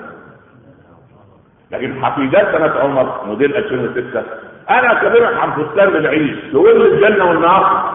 لكن 1.70 2.05
حفيدات 2.05 2.57
بنات 2.57 2.77
عمر 2.77 3.24
موديل 3.27 3.57
2006 3.57 4.22
أنا 4.70 4.94
كبيرك 4.94 5.35
عن 5.35 5.51
فستان 5.53 5.88
للعيش 5.88 6.37
تقول 6.53 6.79
لي 6.81 6.94
الجنة 7.09 7.24
والنار. 7.24 7.92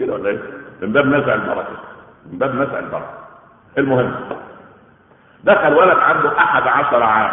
كده 0.00 0.12
ولا 0.14 0.28
إيه؟ 0.28 0.38
من 0.82 0.92
باب 0.92 1.06
نزع 1.06 1.34
البركة 1.34 1.76
من 2.32 2.38
باب 2.38 2.54
نزع 2.54 2.78
البركة. 2.78 3.10
المهم 3.78 4.14
دخل 5.44 5.74
ولد 5.74 5.98
عنده 5.98 6.38
أحد 6.38 6.62
عشر 6.62 7.02
عام. 7.02 7.30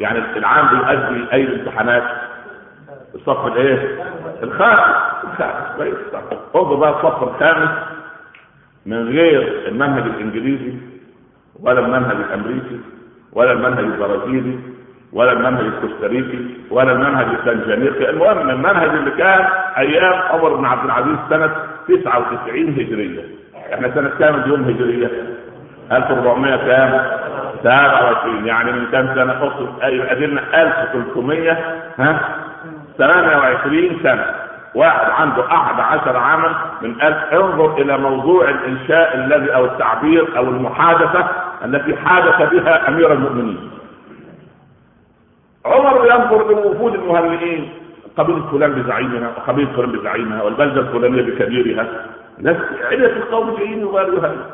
يعني 0.00 0.18
العام 0.36 0.68
بيؤدي 0.68 1.32
أي 1.32 1.54
امتحانات. 1.60 2.02
الصف 3.14 3.46
الإيه؟ 3.46 4.04
الخامس. 4.42 4.96
الخامس. 5.24 5.76
كويس. 5.76 5.94
انظر 6.56 6.74
بقى 6.74 6.90
الصف 6.90 7.22
الخامس. 7.22 7.70
من 8.86 9.08
غير 9.08 9.68
المنهج 9.68 10.02
الإنجليزي 10.02 10.74
ولا 11.60 11.80
المنهج 11.80 12.16
الأمريكي 12.16 12.80
ولا 13.32 13.52
المنهج 13.52 13.84
البرازيلي 13.84 14.58
ولا 15.12 15.32
المنهج 15.32 15.64
الكوستاريكي 15.64 16.56
ولا 16.70 16.92
المنهج 16.92 17.26
التنجانيقي 17.26 18.10
المهم 18.10 18.50
المنهج 18.50 18.88
اللي 18.88 19.10
كان 19.10 19.48
أيام 19.78 20.12
عمر 20.14 20.54
بن 20.56 20.64
عبد 20.64 20.84
العزيز 20.84 21.16
سنة 21.30 21.50
99 21.88 22.68
هجرية. 22.68 23.24
إحنا 23.74 23.94
سنة 23.94 24.10
كام 24.18 24.34
اليوم 24.34 24.62
هجرية؟ 24.62 25.10
1400 25.92 26.56
كام؟ 26.56 27.19
27 27.62 28.46
يعني 28.46 28.72
من 28.72 28.86
كام 28.92 29.14
سنة 29.14 29.32
اقصد 29.32 29.82
أيوه 29.82 30.12
ادينا 30.12 30.62
1300 30.62 31.52
ها؟ 31.98 32.20
28 32.98 34.00
سنة. 34.02 34.26
واحد 34.74 35.10
عنده 35.10 35.46
أحد 35.52 35.80
عشر 35.80 36.16
عاما 36.16 36.54
من 36.82 37.02
ألف. 37.02 37.16
انظر 37.32 37.78
إلى 37.78 37.98
موضوع 37.98 38.48
الإنشاء 38.48 39.14
الذي 39.14 39.54
أو 39.54 39.64
التعبير 39.64 40.36
أو 40.36 40.42
المحادثة 40.42 41.28
التي 41.64 41.96
حادث 41.96 42.52
بها 42.52 42.88
أمير 42.88 43.12
المؤمنين. 43.12 43.70
عمر 45.66 46.06
ينظر 46.06 46.48
لوفود 46.48 46.94
المهنئين 46.94 47.72
قبيلة 48.16 48.46
فلان 48.52 48.72
بزعيمها 48.72 49.28
وقبيلة 49.28 49.72
فلان 49.76 49.92
بزعيمها 49.92 50.42
والبلدة 50.42 50.80
الفلانية 50.80 51.22
بكبيرها. 51.22 51.86
ناس 52.38 52.56
عدة 52.90 53.06
القوم 53.06 53.56
جايين 53.56 53.80
يغيروا 53.80 54.20
هذا 54.20 54.46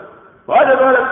فقال 0.49 0.67
ذلك. 0.69 1.07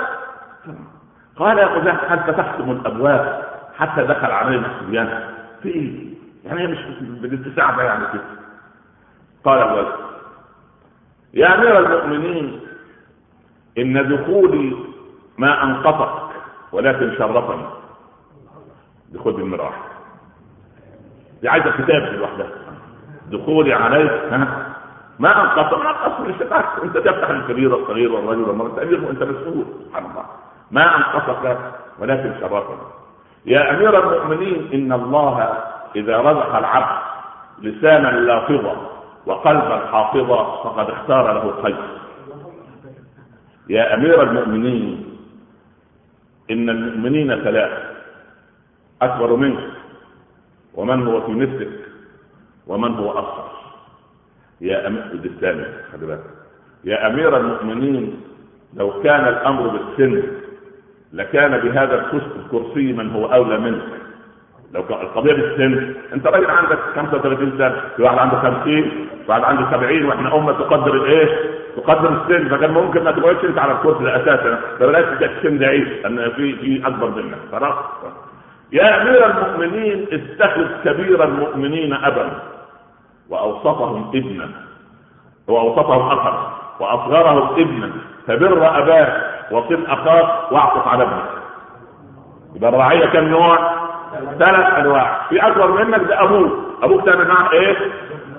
قال 1.37 1.59
يا 1.59 1.67
قزاح 1.67 2.13
هل 2.13 2.19
فتحتم 2.19 2.71
الأبواب 2.71 3.43
حتى 3.77 4.03
دخل 4.05 4.31
علينا 4.31 4.67
الصبيان 4.67 5.21
في 5.63 5.69
إيه؟ 5.69 6.15
يعني 6.45 6.67
مش 6.67 6.79
بالاتساع 7.01 7.83
يعني 7.83 8.05
كده. 8.13 8.23
قال 9.45 9.59
الولد 9.63 9.93
يا 11.35 11.55
أمير 11.55 11.79
المؤمنين 11.79 12.61
إن 13.79 14.09
دخولي 14.09 14.77
ما 15.39 15.63
انقطك 15.65 16.23
ولكن 16.73 17.15
شرفني. 17.19 17.67
بخد 19.13 19.39
المراح 19.39 19.81
دي 21.43 21.49
عايزة 21.49 21.71
كتاب 21.71 22.03
لوحدها. 22.03 22.49
دخولي 23.31 23.73
عليك 23.75 24.11
ها؟ 24.13 24.75
ما 25.19 25.43
انقطع 25.43 25.77
ما 25.83 25.91
انقطع 25.91 26.83
أنت 26.85 26.99
تفتح 26.99 27.31
الكبير 27.31 27.75
والصغير 27.75 28.13
والرجل 28.13 28.43
والمرأة. 28.43 28.83
أنت 28.83 29.23
مسؤول. 29.23 29.65
سبحان 29.87 30.05
الله. 30.05 30.25
ما 30.75 30.97
أنقصك 30.97 31.59
ولكن 31.99 32.33
شرفك 32.41 32.79
يا 33.47 33.71
أمير 33.77 34.01
المؤمنين 34.01 34.71
إن 34.75 34.93
الله 34.93 35.39
إذا 35.97 36.17
رزق 36.21 36.55
العبد 36.57 37.03
لسانا 37.63 38.09
لافظا 38.09 38.91
وقلبا 39.27 39.87
حافظا 39.87 40.63
فقد 40.65 40.91
اختار 40.91 41.33
له 41.33 41.43
الخير 41.59 41.77
يا 43.69 43.95
أمير 43.95 44.23
المؤمنين 44.23 45.17
إن 46.51 46.71
المؤمنين 46.71 47.43
ثلاثة 47.45 47.83
أكبر 49.03 49.37
منك 49.37 49.71
ومن 50.75 51.07
هو 51.07 51.21
في 51.27 51.33
مثلك 51.33 51.81
ومن 52.67 52.95
هو 52.95 53.11
أصغر. 53.11 53.51
يا 54.61 54.87
امير 54.87 55.05
الثاني 55.13 55.65
خلي 55.93 56.07
بالك. 56.07 56.25
يا 56.85 57.07
أمير 57.07 57.37
المؤمنين 57.37 58.21
لو 58.75 59.03
كان 59.03 59.29
الأمر 59.29 59.69
بالسن 59.69 60.23
لكان 61.15 61.59
بهذا 61.61 61.95
الكرسي 62.37 62.93
من 62.93 63.11
هو 63.11 63.27
أولى 63.27 63.59
منك. 63.59 63.83
لو 64.75 64.81
القضية 64.81 65.33
بالسن 65.33 65.95
أنت 66.15 66.27
راجل 66.27 66.51
عندك 66.51 66.79
35 66.97 67.53
سنة 67.59 67.75
في 67.97 68.03
واحد 68.03 68.19
عنده 68.19 68.37
50 68.37 68.63
في 68.65 68.85
واحد 69.29 69.43
عنده 69.45 69.71
70 69.71 70.05
وإحنا 70.05 70.35
أمة 70.37 70.53
تقدر 70.53 70.95
الإيه؟ 70.95 71.29
تقدر 71.77 72.09
السن 72.23 72.49
فكان 72.49 72.71
ممكن 72.71 73.05
ما 73.05 73.11
تقعدش 73.13 73.45
أنت 73.45 73.59
على 73.59 73.73
الكرسي 73.73 74.17
أساسا 74.17 74.61
فبلاش 74.79 75.05
السن 75.23 75.59
ده 75.59 75.67
عيش 75.67 75.89
لأن 75.89 76.31
في 76.31 76.57
في 76.57 76.87
أكبر 76.87 77.09
منك. 77.11 77.39
خلاص؟ 77.53 77.75
يا 78.73 79.03
أمير 79.03 79.27
المؤمنين 79.31 80.07
اتخذ 80.13 80.67
كبير 80.85 81.25
المؤمنين 81.25 81.93
ابا 81.93 82.31
واوسطهم 83.31 84.11
ابنا 84.15 84.49
واوسطهم 85.49 86.07
اخا 86.19 86.53
وأصغرهم 86.81 87.61
ابنا 87.61 87.91
فبر 88.27 88.79
أباك 88.79 89.34
وصل 89.51 89.87
أخاك 89.87 90.53
واعطف 90.53 90.89
على 90.89 91.03
ابنك 91.03 91.25
يبقى 92.57 92.71
الرعيه 92.71 93.07
كم 93.07 93.25
نوع؟ 93.25 93.59
ثلاث 94.39 94.75
أنواع 94.79 95.27
في 95.29 95.47
أكبر 95.47 95.85
منك 95.85 96.01
ده 96.09 96.23
أبوك 96.25 96.53
أبوك 96.83 97.05
تعمل 97.07 97.29
معاه 97.29 97.53
إيه؟ 97.53 97.77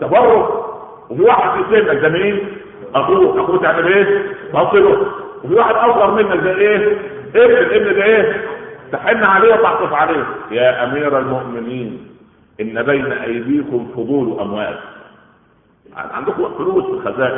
تفرق 0.02 0.66
وفي 1.10 1.22
واحد 1.22 1.64
في 1.64 1.82
سنك 1.82 1.98
ده 2.02 2.10
مين؟ 2.10 2.58
أخوك 2.96 3.38
أخوك 3.38 3.62
تعمل 3.62 3.88
إيه؟ 3.94 4.28
تصله 4.54 5.06
وفي 5.44 5.54
واحد 5.56 5.76
أصغر 5.76 6.12
منك 6.12 6.44
ده 6.44 6.52
إيه؟ 6.56 6.98
ابن 7.36 7.54
الابن 7.58 7.96
ده 7.96 8.04
إيه؟ 8.04 8.42
تحن 8.92 9.24
عليه 9.24 9.54
وتعطف 9.54 9.94
عليه 9.94 10.24
يا 10.52 10.84
أمير 10.84 11.20
المؤمنين 11.20 12.08
إن 12.62 12.84
بين 12.84 13.12
أيديكم 13.12 13.88
فضول 13.96 14.40
أموال 14.40 14.78
عندكم 15.96 16.50
فلوس 16.58 16.84
في 16.86 16.92
الخزائن 16.92 17.38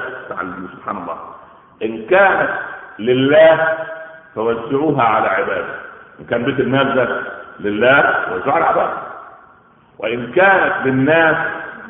سبحان 0.77 0.97
الله 0.97 1.17
إن 1.83 2.05
كانت 2.05 2.49
لله 2.99 3.67
فوزعوها 4.35 5.03
على 5.03 5.27
عباده. 5.27 5.75
إن 6.19 6.25
كان 6.25 6.43
بيت 6.43 6.59
المال 6.59 6.95
ده 6.95 7.21
لله 7.59 7.99
وزعوها 8.33 8.53
على 8.55 8.65
عباده. 8.65 8.97
وإن 9.99 10.31
كانت 10.31 10.73
للناس 10.85 11.37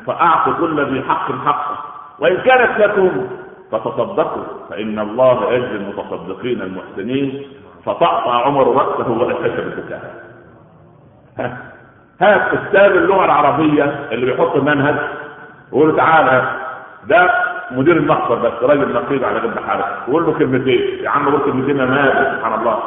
فأعطوا 0.06 0.52
كل 0.52 0.94
ذي 0.94 1.02
حق 1.08 1.32
حقه. 1.46 1.78
وإن 2.18 2.36
كانت 2.36 2.78
لكم 2.80 3.28
فتصدقوا 3.72 4.44
فإن 4.70 4.98
الله 4.98 5.52
يجزي 5.52 5.76
المتصدقين 5.76 6.62
المحسنين. 6.62 7.42
فطأطأ 7.86 8.32
عمر 8.34 8.76
رأسه 8.76 9.10
وأسس 9.10 9.58
البكاء 9.58 10.14
هات 12.20 12.54
أستاذ 12.54 12.80
اللغة 12.96 13.24
العربية 13.24 13.84
اللي 14.12 14.26
بيحط 14.26 14.56
المنهج 14.56 14.94
ويقول 15.72 15.96
تعالى 15.96 16.50
ده 17.06 17.30
مدير 17.70 17.96
المخبر 17.96 18.34
بس 18.34 18.52
راجل 18.62 18.92
نقيب 18.92 19.24
على 19.24 19.40
جنب 19.40 19.58
حارس. 19.58 20.08
يقول 20.08 20.26
له 20.26 20.32
كلمتين 20.32 21.04
يا 21.04 21.10
عم 21.10 21.28
قول 21.28 21.40
كلمتين 21.40 21.76
يا 21.76 21.84
مال 21.84 22.36
سبحان 22.36 22.60
الله. 22.60 22.78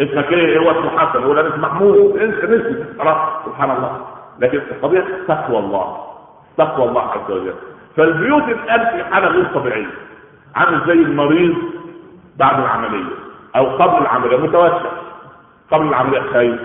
اسمك 0.00 0.32
إيه؟ 0.32 0.58
هو 0.58 0.70
اسمه 0.70 0.98
حسن. 0.98 1.30
أنا 1.30 1.48
اسمي 1.48 1.62
محمود. 1.62 2.16
انت 2.16 2.44
نسي 2.44 2.84
خلاص 2.98 3.16
سبحان 3.46 3.70
الله. 3.70 4.00
لكن 4.40 4.58
القضية 4.58 5.04
تقوى 5.28 5.58
الله. 5.58 5.96
تقوى 6.58 6.88
الله 6.88 7.02
عز 7.02 7.30
وجل. 7.30 7.54
فالبيوت 7.96 8.42
الآن 8.42 8.78
في 8.78 9.14
حالة 9.14 9.28
غير 9.28 9.44
طبيعية. 9.54 9.90
عامل 10.56 10.86
زي 10.86 10.92
المريض 10.92 11.54
بعد 12.36 12.60
العملية 12.60 13.14
أو 13.56 13.66
قبل 13.66 14.02
العملية 14.02 14.36
متوسع. 14.36 14.90
قبل 15.70 15.88
العملية 15.88 16.20
خايف. 16.32 16.60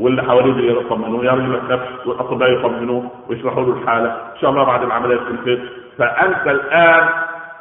واللي 0.00 0.22
حواليه 0.22 0.72
يطمنوه 0.72 1.24
يرجو 1.24 1.54
النفس 1.54 2.06
والأطباء 2.06 2.52
يطمنوه 2.52 3.10
ويشرحوا 3.28 3.62
له 3.62 3.72
الحالة. 3.82 4.10
إن 4.10 4.40
شاء 4.40 4.50
الله 4.50 4.64
بعد 4.64 4.82
العملية 4.82 5.20
خير. 5.44 5.72
فأنت 5.98 6.46
الآن 6.46 7.08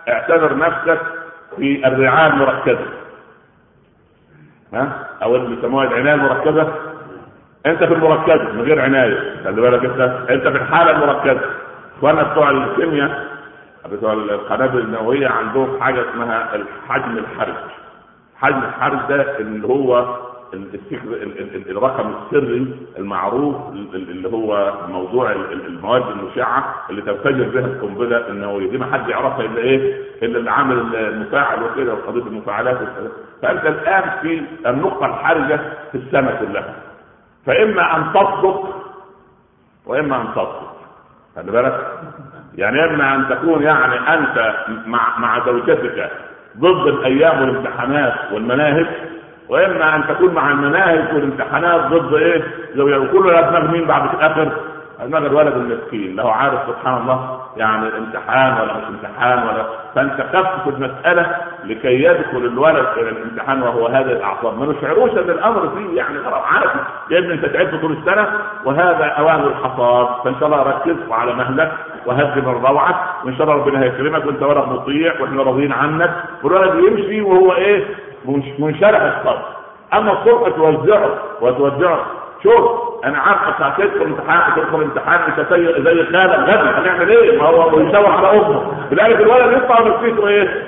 اعتبر 0.10 0.58
نفسك 0.58 1.00
في 1.58 1.88
الرعاية 1.88 2.34
المركزة. 2.34 2.86
ها؟ 4.74 5.08
أو 5.24 5.36
اللي 5.36 5.56
بيسموها 5.56 5.88
العناية 5.88 6.14
المركزة. 6.14 6.74
أنت 7.66 7.84
في 7.84 7.94
المركزة 7.94 8.52
من 8.54 8.62
غير 8.62 8.82
عناية. 8.82 9.44
خلي 9.44 9.62
بالك 9.62 9.86
أنت 9.86 10.30
أنت 10.30 10.48
في 10.48 10.58
الحالة 10.58 10.92
المركزة. 10.92 11.50
اخواننا 11.98 12.24
بتوع 12.24 12.50
الكيمياء 12.50 13.28
بتوع 13.92 14.14
القنابل 14.14 14.80
النووية 14.80 15.28
عندهم 15.28 15.82
حاجة 15.82 16.02
اسمها 16.10 16.56
الحجم 16.56 17.18
الحرج. 17.18 17.54
حجم 18.42 18.58
الحرج 18.64 19.00
ده 19.10 19.38
اللي 19.40 19.68
هو 19.68 20.16
الرقم 21.70 22.14
السري 22.24 22.76
المعروف 22.98 23.56
اللي 23.94 24.30
هو 24.30 24.74
موضوع 24.90 25.32
المواد 25.32 26.04
المشعة 26.08 26.76
اللي 26.90 27.02
تنفجر 27.02 27.50
بها 27.50 27.66
القنبلة 27.66 28.28
النوويه 28.28 28.70
دي 28.70 28.78
ما 28.78 28.86
حد 28.94 29.10
يعرفها 29.10 29.46
إلا 29.46 29.58
إيه؟ 29.58 30.02
إلا 30.24 30.38
اللي 30.40 30.52
عامل 30.52 30.96
المفاعل 30.96 31.64
وكده 31.64 31.94
وقضيه 31.94 32.22
المفاعلات 32.22 32.78
فأنت 33.42 33.66
الآن 33.66 34.04
في 34.22 34.42
النقطة 34.70 35.06
الحرجة 35.06 35.60
في 35.92 35.98
السنة 35.98 36.40
كلها. 36.40 36.76
فإما 37.46 37.98
أن 37.98 38.14
تصدق 38.14 38.84
وإما 39.86 40.22
أن 40.22 40.28
تصدق. 40.32 40.74
خلي 41.36 41.52
بالك. 41.52 41.88
يعني 42.56 42.86
إما 42.86 43.16
أن 43.16 43.30
تكون 43.30 43.64
يعني 43.64 44.14
أنت 44.14 44.56
مع 44.86 45.20
مع 45.20 45.46
زوجتك 45.46 46.12
ضد 46.58 46.88
الأيام 46.88 47.42
والامتحانات 47.42 48.14
والمناهج 48.34 48.86
وإما 49.50 49.96
أن 49.96 50.08
تكون 50.08 50.34
مع 50.34 50.52
المناهج 50.52 51.16
والامتحانات 51.16 51.82
ضد 51.92 52.14
إيه؟ 52.14 52.44
لو 52.76 52.88
يقولوا 52.88 53.32
يا 53.32 53.42
دماغ 53.42 53.72
مين 53.72 53.86
بعد 53.86 54.16
الآخر؟ 54.16 54.52
دماغ 55.06 55.26
الولد 55.26 55.54
المسكين 55.54 56.16
له 56.16 56.32
عارف 56.32 56.60
سبحان 56.68 57.02
الله 57.02 57.40
يعني 57.58 57.98
امتحان 57.98 58.54
ولا 58.54 58.74
مش 58.78 58.84
امتحان 58.88 59.38
ولا. 59.48 59.66
فأنت 59.96 60.22
خفف 60.34 60.68
المسألة 60.68 61.36
لكي 61.64 62.04
يدخل 62.04 62.38
الولد 62.38 62.86
إلى 62.98 63.10
الامتحان 63.10 63.62
وهو 63.62 63.88
هذا 63.88 64.12
الأعصاب. 64.12 64.60
ما 64.60 64.66
نشعروش 64.66 65.12
أن 65.12 65.30
الأمر 65.30 65.70
فيه 65.78 65.98
يعني 65.98 66.20
خلاص 66.20 66.42
عارف. 66.54 66.72
يا 67.12 67.20
ابني 67.20 67.34
أنت 67.34 67.46
تعبت 67.46 67.76
طول 67.82 67.92
السنة 67.92 68.28
وهذا 68.66 69.06
أوان 69.06 69.44
الحصاد. 69.44 70.08
فإن 70.24 70.36
شاء 70.40 70.46
الله 70.46 70.64
ركز 70.64 70.96
على 71.12 71.34
مهلك 71.34 71.72
وهذب 72.06 72.50
الروعة. 72.50 73.16
وإن 73.26 73.38
شاء 73.38 73.44
الله 73.48 73.64
ربنا 73.64 73.84
هيكرمك 73.84 74.26
وأنت 74.26 74.44
ولد 74.44 74.68
مطيع 74.68 75.22
وإحنا 75.22 75.44
راضيين 75.44 75.72
عنك. 75.72 76.12
والولد 76.44 76.84
يمشي 76.84 77.22
وهو 77.22 77.54
إيه؟ 77.54 77.86
منشرح 78.60 79.02
الصدر 79.02 79.42
أما 79.94 80.12
الصبح 80.12 80.50
توزعه 80.56 81.10
وتوزعه 81.42 82.00
شوف 82.44 82.72
أنا 83.06 83.18
عارف 83.18 83.40
ساعتين 83.60 83.90
امتحان 84.02 84.56
تدخل 84.56 84.82
امتحان 84.82 85.20
أنت 85.22 85.54
زي 85.54 85.66
زي 85.84 86.06
خالد 86.06 86.32
غبي 86.50 86.70
هنعمل 86.70 87.10
إيه؟ 87.10 87.42
ما 87.42 87.48
هو 87.48 87.70
بيشاور 87.70 88.06
على 88.12 88.30
أمه. 88.40 88.72
بلاقي 88.92 89.14
الولد 89.14 89.58
يطلع 89.64 89.82
من 89.82 89.92
نفسيته 89.92 90.28
إيه؟ 90.28 90.64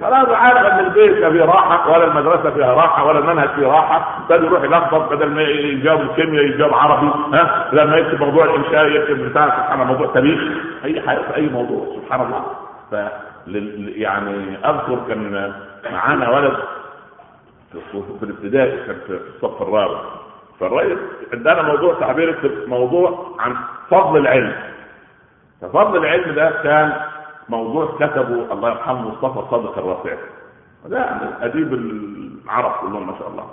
خلاص 0.00 0.28
عارف 0.28 0.58
إن 0.72 0.78
البيت 0.78 1.16
لا 1.18 1.30
فيه 1.30 1.44
راحة 1.44 1.90
ولا 1.92 2.04
المدرسة 2.04 2.50
فيها 2.50 2.74
راحة 2.74 3.06
ولا 3.06 3.18
المنهج 3.18 3.48
فيه 3.48 3.66
راحة. 3.66 4.18
بدل 4.30 4.44
يروح 4.44 4.62
يلخبط 4.62 5.12
بدل 5.12 5.28
ما 5.30 5.42
يجاوب 5.42 6.00
الكيمياء 6.00 6.44
يجاوب 6.44 6.74
عربي 6.74 7.10
ها؟ 7.36 7.68
لما 7.72 7.96
يكتب 7.96 8.20
موضوع 8.20 8.44
الإنشاء 8.44 8.86
يكتب 8.86 9.28
بتاع 9.30 9.46
سبحان 9.46 9.80
الله 9.80 9.84
موضوع 9.92 10.06
تاريخ. 10.14 10.40
أي 10.84 11.00
حاجة 11.00 11.18
في 11.18 11.36
أي 11.36 11.46
موضوع 11.48 11.86
سبحان 11.96 12.20
الله. 12.20 12.42
ف 12.90 12.94
يعني 13.96 14.56
أذكر 14.64 14.98
كان 15.08 15.52
معانا 15.92 16.30
ولد 16.30 16.52
في 17.72 18.22
الابتدائي 18.22 18.86
كان 18.86 18.96
في 19.06 19.20
الصف 19.36 19.62
الرابع. 19.62 20.00
فالرئيس 20.60 20.98
عندنا 21.32 21.62
موضوع 21.62 21.94
تعبير 22.00 22.64
موضوع 22.66 23.36
عن 23.38 23.56
فضل 23.90 24.16
العلم. 24.20 24.54
ففضل 25.60 25.96
العلم 25.96 26.34
ده 26.34 26.50
كان 26.62 26.92
موضوع 27.48 27.94
كتبه 27.96 28.52
الله 28.52 28.70
يرحمه 28.70 29.08
مصطفى 29.08 29.50
صادق 29.50 29.78
الرافعي 29.78 30.18
ده 30.86 31.00
أديب 31.40 31.74
العرب 31.74 32.72
كلهم 32.80 33.06
ما 33.06 33.18
شاء 33.18 33.28
الله. 33.28 33.46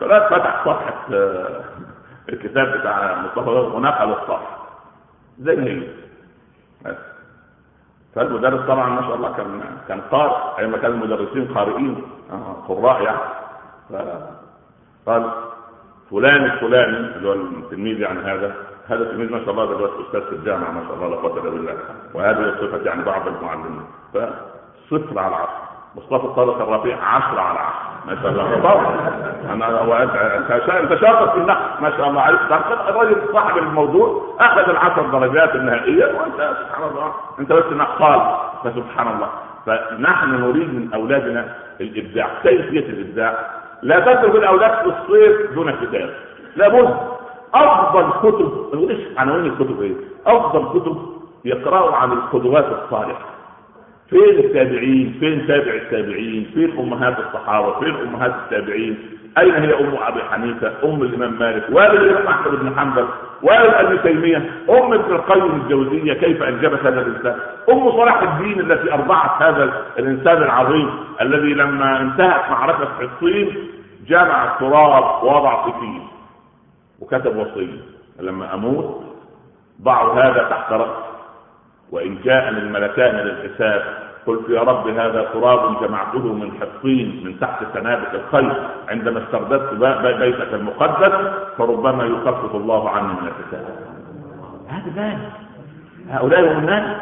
فلا 0.00 0.28
فتح 0.28 0.64
صفحة 0.64 1.04
آه، 1.14 1.60
الكتاب 2.28 2.78
بتاع 2.78 3.22
مصطفى 3.22 3.50
ونقل 3.50 4.10
الصفحه 4.10 4.58
زي 5.38 5.56
ما 5.56 5.82
بس. 6.84 6.96
فالمدرس 8.14 8.66
طبعا 8.66 8.88
ما 8.88 9.02
شاء 9.02 9.14
الله 9.14 9.32
كان 9.32 9.60
كان 9.88 10.00
قارئ 10.00 10.58
ايما 10.58 10.78
كان 10.78 10.90
المدرسين 10.90 11.54
قارئين 11.54 12.02
آه، 12.32 12.56
قراء 12.68 13.02
يعني. 13.02 13.39
قال 15.06 15.30
فلان 16.10 16.44
الفلاني 16.44 16.96
اللي 16.96 17.28
هو 17.28 17.32
التلميذ 17.32 18.00
يعني 18.00 18.20
هذا 18.20 18.54
هذا 18.88 19.02
التلميذ 19.02 19.32
ما 19.32 19.38
شاء 19.38 19.50
الله 19.50 19.64
دلوقتي 19.64 20.02
أستاذ 20.06 20.20
في 20.20 20.32
الجامعة 20.32 20.70
ما 20.70 20.82
شاء 20.88 20.94
الله 20.94 21.08
لا 21.08 21.16
قوه 21.16 21.40
بالله. 21.42 21.74
وهذه 22.14 22.54
صفه 22.60 22.80
يعني 22.84 23.02
بعض 23.02 23.28
المعلمين. 23.28 23.82
فصفر 24.14 25.18
على 25.18 25.34
عشر 25.34 25.48
مصطفى 25.96 26.26
الصادق 26.26 26.62
الرفيع 26.62 26.96
10 27.04 27.40
على 27.40 27.58
10 27.58 27.74
ما 28.06 28.22
شاء 28.22 28.30
الله. 28.30 28.60
طبعا 28.60 28.96
أنا 29.52 29.80
وانت 29.80 30.14
أنت 30.70 30.94
شاطر 31.00 31.30
في 31.30 31.38
النحو 31.38 31.82
ما 31.82 31.90
شاء 31.90 32.08
الله 32.08 32.20
عليك. 32.20 32.40
الراجل 32.88 33.16
صاحب 33.32 33.58
الموضوع 33.58 34.36
أخذ 34.40 34.70
العشر 34.70 35.02
درجات 35.02 35.54
النهائية 35.54 36.04
وأنت 36.04 36.56
سبحان 36.60 36.88
الله. 36.90 37.14
أنت 37.38 37.52
بس 37.52 37.72
نقال. 37.72 38.20
فسبحان 38.64 39.08
الله. 39.14 39.28
فنحن 39.66 40.30
نريد 40.30 40.74
من 40.74 40.94
أولادنا 40.94 41.54
الإبداع 41.80 42.28
كيفية 42.42 42.86
الإبداع. 42.88 43.59
لا 43.82 44.00
تترك 44.00 44.34
الأولاد 44.34 44.70
في 44.70 44.86
الصيف 44.86 45.54
دون 45.54 45.70
كتاب 45.70 46.10
لابد 46.56 46.96
أفضل 47.54 48.10
كتب 48.30 48.52
ليش 48.74 49.00
عناوين 49.18 49.46
الكتب 49.46 49.82
إيه؟ 49.82 49.94
أفضل 50.26 50.80
كتب 50.80 50.96
يقرأوا 51.44 51.96
عن 51.96 52.12
القدوات 52.12 52.64
الصالحة. 52.84 53.24
فين 54.10 54.38
التابعين؟ 54.38 55.16
فين 55.20 55.46
تابع 55.46 55.72
التابعين؟ 55.74 56.50
فين 56.54 56.78
أمهات 56.78 57.16
الصحابة؟ 57.18 57.80
فين 57.80 57.94
أمهات 57.94 58.32
التابعين؟ 58.44 58.98
أين 59.38 59.54
هي 59.54 59.80
أم 59.80 59.94
أبي 60.02 60.20
حنيفة؟ 60.30 60.72
أم 60.84 61.02
الإمام 61.02 61.38
مالك؟ 61.38 61.64
والد 61.72 62.00
الإمام 62.02 62.26
أحمد 62.26 62.50
بن 62.60 62.78
حنبل؟ 62.80 63.04
والد 63.42 63.74
ابي 63.74 63.98
تيمية؟ 63.98 64.36
أم 64.70 64.92
ابن 64.92 65.12
القيم 65.14 65.60
الجوزية؟ 65.62 66.12
كيف 66.12 66.42
أنجبت 66.42 66.80
هذا 66.86 67.00
الإنسان؟ 67.00 67.36
أم 67.70 67.90
صلاح 67.90 68.22
الدين 68.22 68.60
التي 68.60 68.92
أرضعت 68.94 69.42
هذا 69.42 69.72
الإنسان 69.98 70.36
العظيم 70.42 70.90
الذي 71.20 71.54
لما 71.54 72.00
انتهت 72.00 72.50
معركة 72.50 72.88
حصين 73.00 73.69
جمع 74.10 74.44
التراب 74.44 75.24
ووضع 75.24 75.64
فيه 75.64 76.00
وكتب 77.00 77.36
وصية. 77.36 77.80
لما 78.20 78.54
أموت 78.54 79.04
ضعوا 79.82 80.14
هذا 80.14 80.42
تحت 80.50 80.72
رأسي. 80.72 81.10
وإن 81.92 82.18
جاءني 82.24 82.58
الملكان 82.58 83.14
للحساب 83.14 83.82
قلت 84.26 84.50
يا 84.50 84.60
رب 84.60 84.88
هذا 84.88 85.22
تراب 85.32 85.82
جمعته 85.82 86.32
من 86.32 86.52
حصين 86.60 87.22
من 87.24 87.40
تحت 87.40 87.64
سنابك 87.74 88.14
الخير. 88.14 88.68
عندما 88.88 89.22
استرددت 89.22 89.72
بيتك 90.18 90.54
المقدس 90.54 91.14
فربما 91.58 92.04
يخفف 92.04 92.54
الله 92.54 92.90
عني 92.90 93.12
من 93.12 93.28
الحساب. 93.28 93.66
هذا 94.68 94.90
ذلك 94.96 95.32
هؤلاء 96.08 96.52
هم 96.52 96.58
الناس. 96.58 96.96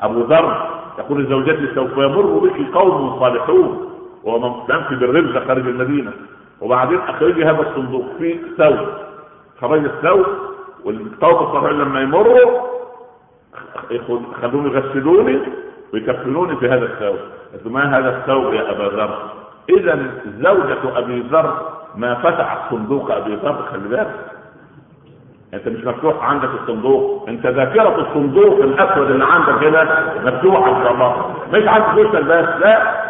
أبو 0.00 0.20
ذر 0.20 0.70
يقول 0.98 1.24
لزوجته 1.24 1.74
سوف 1.74 1.92
يمر 1.92 2.38
بك 2.38 2.74
قوم 2.74 3.20
صالحون. 3.20 3.92
وهو 4.24 4.66
في 4.66 4.94
بالرزق 4.94 5.46
خارج 5.46 5.66
المدينة. 5.66 6.12
وبعدين 6.60 6.98
اخرجي 7.00 7.44
هذا 7.44 7.60
الصندوق 7.60 8.04
فيه 8.18 8.38
ثوب. 8.58 8.78
خرج 9.60 9.84
الثوب 9.84 10.26
والثوب 10.84 11.42
الصالحين 11.42 11.78
لما 11.78 12.00
يمروا 12.00 12.60
خلوهم 14.42 14.66
يغسلوني 14.66 15.38
ويكفنوني 15.94 16.56
في 16.56 16.68
هذا 16.68 16.84
الثوب. 16.84 17.16
ما 17.72 17.98
هذا 17.98 18.16
الثوب 18.16 18.54
يا 18.54 18.70
أبا 18.70 18.96
ذر؟ 18.96 19.18
إذا 19.68 19.98
زوجة 20.38 20.98
أبي 20.98 21.20
ذر 21.20 21.72
ما 21.96 22.14
فتحت 22.14 22.58
صندوق 22.70 23.10
أبي 23.10 23.34
ذر 23.34 23.62
خلي 23.72 23.88
بالك. 23.88 24.14
أنت 25.54 25.68
مش 25.68 25.84
مفتوح 25.84 26.24
عندك 26.24 26.48
الصندوق. 26.62 27.24
أنت 27.28 27.46
ذاكرة 27.46 28.00
الصندوق 28.00 28.58
الأسود 28.58 29.10
اللي 29.10 29.24
عندك 29.24 29.64
هنا 29.64 30.12
مفتوحة 30.24 30.76
ان 30.76 30.82
شاء 30.82 30.92
الله. 30.92 31.34
مش 31.52 31.68
عند 31.68 31.84
فلوس 31.84 32.14
الباس 32.14 32.60
لا. 32.60 33.05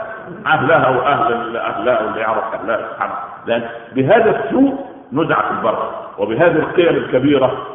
أهلها 0.47 0.89
وأهل 0.89 1.57
اهلها 1.57 2.03
واللي 2.03 2.21
يعرف 2.21 2.45
اهلها 2.55 2.89
سبحانه. 2.93 3.15
لأن 3.47 3.63
بهذا 3.93 4.45
السوء 4.45 4.75
نزعت 5.13 5.51
البر 5.51 5.91
وبهذه 6.19 6.57
القيم 6.57 6.97
الكبيرة 6.97 7.67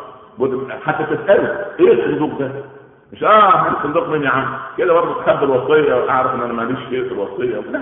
حتى 0.86 1.04
تسأله 1.04 1.66
إيه 1.80 1.93
الصندوق 1.93 2.39
ده؟ 2.39 2.52
مش 3.14 3.24
آه 3.24 3.68
الصندوق 3.78 4.08
مين 4.10 4.24
يا 4.24 4.30
عم. 4.30 4.45
كده 4.78 4.93
برضه 4.93 5.24
تخبي 5.24 5.45
الوصية 5.45 5.93
وأعرف 5.93 6.36
إن 6.36 6.41
أنا 6.41 6.54
ماليش 6.54 6.80
شيء 6.89 7.04
في 7.08 7.14
الوصية. 7.14 7.72
لا 7.72 7.82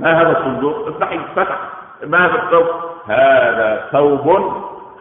ما 0.00 0.20
هذا 0.22 0.38
الصندوق؟ 0.38 0.88
افتحي 0.88 1.18
فتح 1.36 1.58
ما 2.06 2.26
هذا 2.26 2.34
الثوب؟ 2.42 2.66
هذا 3.06 3.88
ثوب 3.92 4.52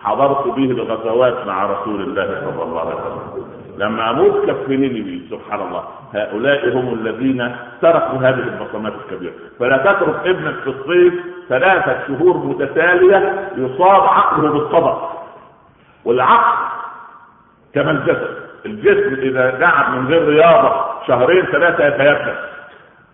حضرت 0.03 0.47
به 0.47 0.71
الغزوات 0.71 1.47
مع 1.47 1.65
رسول 1.65 2.01
الله 2.01 2.25
صلى 2.25 2.63
الله 2.63 2.79
عليه 2.79 2.95
وسلم. 2.95 3.43
لما 3.79 4.09
أموت 4.09 4.49
كفنني 4.49 5.01
به 5.01 5.21
سبحان 5.29 5.67
الله. 5.67 5.83
هؤلاء 6.13 6.69
هم 6.77 6.93
الذين 6.93 7.55
تركوا 7.81 8.19
هذه 8.19 8.39
البصمات 8.39 8.93
الكبيرة. 9.05 9.33
فلا 9.59 9.77
تترك 9.77 10.27
ابنك 10.27 10.55
في 10.63 10.69
الصيف 10.69 11.13
ثلاثة 11.49 12.07
شهور 12.07 12.37
متتالية 12.37 13.49
يصاب 13.57 14.01
عقله 14.01 14.51
بالصدق 14.51 15.11
والعقل 16.05 16.57
كما 17.73 17.91
الجسد. 17.91 18.49
الجسم 18.65 19.13
إذا 19.21 19.65
قعد 19.65 19.95
من 19.95 20.07
غير 20.07 20.27
رياضة 20.27 20.85
شهرين 21.07 21.45
ثلاثة 21.45 21.85
يتيبس 21.87 22.37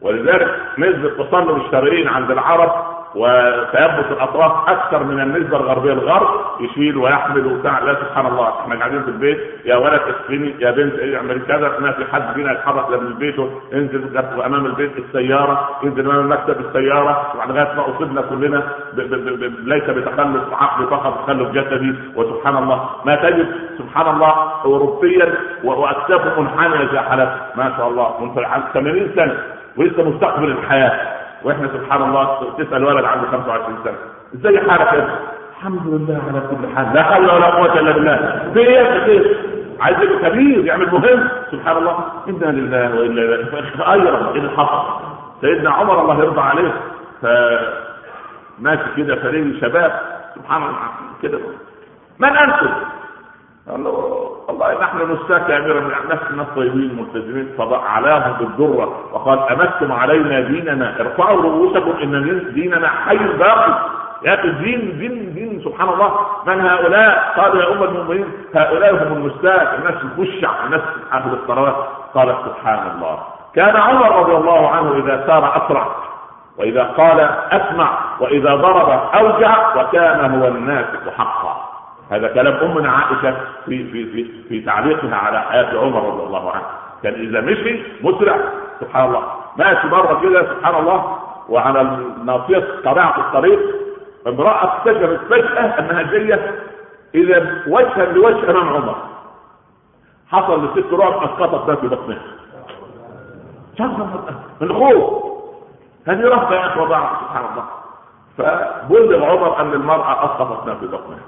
ولذلك 0.01 0.61
نسبة 0.78 1.24
تصلب 1.24 1.66
الشرايين 1.66 2.07
عند 2.07 2.32
العرب 2.32 2.95
وتيبس 3.16 4.11
الأطراف 4.11 4.70
أكثر 4.70 5.03
من 5.03 5.20
النسبة 5.22 5.57
الغربيه 5.57 5.93
الغرب 5.93 6.28
يشيل 6.59 6.97
ويحمل 6.97 7.45
وبتاع. 7.45 7.80
لا 7.80 7.95
سبحان 7.95 8.26
الله 8.26 8.49
إحنا 8.49 8.76
قاعدين 8.76 9.01
في 9.03 9.07
البيت 9.07 9.39
يا 9.66 9.76
ولد 9.76 10.01
اسقني 10.01 10.55
يا 10.59 10.72
بنت 10.72 11.16
اعمل 11.16 11.41
كذا. 11.47 11.80
ما 11.80 11.91
في 11.91 12.05
حد 12.11 12.34
فينا 12.34 12.51
يتحرك 12.51 12.89
من 12.89 13.07
البيت 13.07 13.36
انزل 13.74 14.18
أمام 14.45 14.66
البيت 14.66 14.91
السيارة 14.97 15.70
انزل 15.84 16.05
أمام 16.05 16.20
المكتب 16.20 16.66
السيارة 16.66 17.34
لغايه 17.47 17.74
ما 17.76 17.89
اصبنا 17.89 18.22
كلنا 18.22 18.63
ب 18.93 19.01
ب 19.01 19.39
ب 19.39 19.68
ليس 19.68 19.84
بتخلف 19.84 20.53
عقلي 20.53 20.88
فقط 20.88 21.24
تخلف 21.26 21.51
جسدي. 21.51 21.95
وسبحان 22.16 22.57
الله 22.57 22.89
ما 23.05 23.16
تجد 23.16 23.47
سبحان 23.78 24.16
الله 24.16 24.51
اوروبيا 24.66 25.34
وأكتافه 25.63 26.41
منحنيه 26.41 26.91
زي 26.91 26.99
حالته 26.99 27.36
ما 27.55 27.74
شاء 27.78 27.88
الله 27.88 28.22
من 28.22 28.34
80 28.74 29.11
سنة 29.16 29.38
ولسه 29.78 30.09
مستقبل 30.09 30.51
الحياة. 30.51 31.24
وإحنا 31.44 31.68
سبحان 31.68 32.04
الله 32.04 32.54
تسأل 32.58 32.84
ولد 32.84 33.06
عنده 33.06 33.28
25 33.32 33.78
سنة. 33.84 33.94
إزاي 34.36 34.70
حالك 34.70 34.94
يا 34.94 35.20
الحمد 35.58 35.88
لله 35.88 36.22
على 36.30 36.40
كل 36.40 36.76
حال. 36.76 36.94
لا 36.94 37.04
حول 37.04 37.26
ولا 37.26 37.46
قوة 37.46 37.80
إلا 37.80 37.92
بالله. 37.92 38.50
في 38.54 38.60
إيه 38.60 38.78
يا 38.80 39.06
شيخ 39.06 39.28
عايز 39.80 39.98
يبقى 40.02 40.30
كبير 40.30 40.66
يعمل 40.66 40.86
مهم. 40.92 41.30
سبحان 41.52 41.78
الله. 41.78 41.98
إنا 42.28 42.46
لله 42.52 43.00
وإنا 43.00 43.22
إليه 43.22 43.46
فايرا 43.78 44.32
إيه 44.32 44.40
اللي 44.40 44.50
حصل؟ 44.58 44.84
سيدنا 45.42 45.70
عمر 45.72 46.02
الله 46.02 46.24
يرضى 46.24 46.42
عليه. 46.42 46.74
ف 47.22 47.26
ماشي 48.60 48.84
كده 48.98 49.16
فريق 49.16 49.62
شباب. 49.62 50.00
سبحان 50.36 50.62
الله. 50.64 50.78
كده. 51.24 51.40
من 52.20 52.30
أنتم؟ 52.38 52.70
قال 53.72 53.84
له 53.84 53.89
والله 54.47 54.82
نحن 54.82 55.11
نستاك 55.11 55.49
يا 55.49 55.57
أمير 55.57 55.78
الناس 55.78 56.20
الناس 56.30 56.47
طيبين 56.55 56.95
ملتزمين 56.95 57.53
فعلاهم 57.57 58.34
بالذره 58.34 58.89
وقال 59.13 59.39
أمتم 59.39 59.91
علينا 59.91 60.39
ديننا؟ 60.39 60.99
ارفعوا 60.99 61.41
رؤوسكم 61.41 61.93
إن 62.03 62.53
ديننا 62.53 62.88
حي 62.88 63.18
باقي. 63.18 63.74
يا 64.24 64.34
أخي 64.34 64.47
الدين 64.47 64.97
دين 64.99 65.34
دين 65.34 65.61
سبحان 65.66 65.89
الله. 65.89 66.11
من 66.47 66.61
هؤلاء؟ 66.61 67.34
قالوا 67.38 67.61
يا 67.61 67.74
أمة 67.74 67.84
المؤمنين 67.86 68.26
هؤلاء 68.55 68.93
هم 68.93 69.13
المستاك 69.13 69.80
الناس 69.80 69.95
الخشع 70.03 70.66
الناس 70.66 70.82
أهل 71.13 71.34
الصلوات. 71.34 71.76
قال 72.16 72.36
سبحان 72.45 72.91
الله. 72.95 73.20
كان 73.55 73.76
عمر 73.76 74.20
رضي 74.20 74.36
الله 74.36 74.70
عنه 74.70 74.95
إذا 74.95 75.28
سار 75.28 75.66
أسرع 75.66 75.88
وإذا 76.57 76.84
قال 76.84 77.20
أسمع 77.51 77.97
وإذا 78.20 78.55
ضرب 78.55 78.89
أوجع 79.16 79.76
وكان 79.78 80.41
هو 80.41 80.47
الناسك 80.47 81.09
حقا. 81.18 81.55
هذا 82.10 82.28
كلام 82.28 82.72
امنا 82.72 82.91
عائشة 82.91 83.38
في 83.66 83.91
في 83.91 84.06
في 84.06 84.43
في 84.49 84.62
تعليقها 84.62 85.16
على 85.16 85.41
حياة 85.41 85.80
عمر 85.80 86.14
رضي 86.14 86.24
الله 86.24 86.51
عنه. 86.51 86.64
كان 87.03 87.14
إذا 87.14 87.41
مشي 87.41 87.84
مسرع. 88.01 88.38
سبحان 88.82 89.06
الله. 89.06 89.24
ماشي 89.58 89.88
مرة 89.88 90.22
كده 90.22 90.53
سبحان 90.53 90.76
الله. 90.76 91.18
وعلى 91.49 91.97
ناصيه 92.26 92.68
طبيعة 92.86 93.20
الطريق 93.20 93.60
امرأة 94.28 94.64
اكتشفت 94.64 95.20
فجأة 95.30 95.80
أنها 95.80 96.01
جاية 96.01 96.62
اذا 97.16 97.64
وجها 97.68 98.06
لوجه 98.06 98.51
أمام 98.51 98.70
عمر. 98.70 98.95
حصل 100.32 100.66
لست 100.66 100.93
رعب 100.93 101.24
أسقطت 101.24 101.70
ما 101.70 101.76
في 101.76 101.88
بطنها. 101.88 102.22
من 104.62 104.68
الخوف 104.68 105.26
هذه 106.08 106.22
رهبة 106.22 106.56
يا 106.56 106.68
اخوه 106.68 106.88
سبحان 106.88 107.45
الله. 107.51 107.66
فبلغ 108.38 109.26
عمر 109.26 109.62
أن 109.62 109.74
المرأة 109.74 110.26
أسقطت 110.26 110.68
ما 110.68 110.76
في 110.76 110.88
بطنها. 110.88 111.20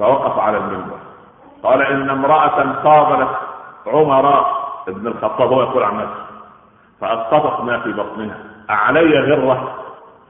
فوقف 0.00 0.38
على 0.38 0.58
المنبر. 0.58 0.96
قال 1.62 1.82
إن 1.82 2.10
امرأة 2.10 2.74
قابلت 2.84 3.28
عمر 3.86 4.46
ابن 4.88 5.06
الخطاب 5.06 5.52
هو 5.52 5.62
يقول 5.62 5.82
عن 5.82 5.96
نفسه 5.96 6.24
فاسقطت 7.00 7.64
ما 7.64 7.78
في 7.78 7.92
بطنها. 7.92 8.38
أعلي 8.70 9.18
غرة 9.18 9.74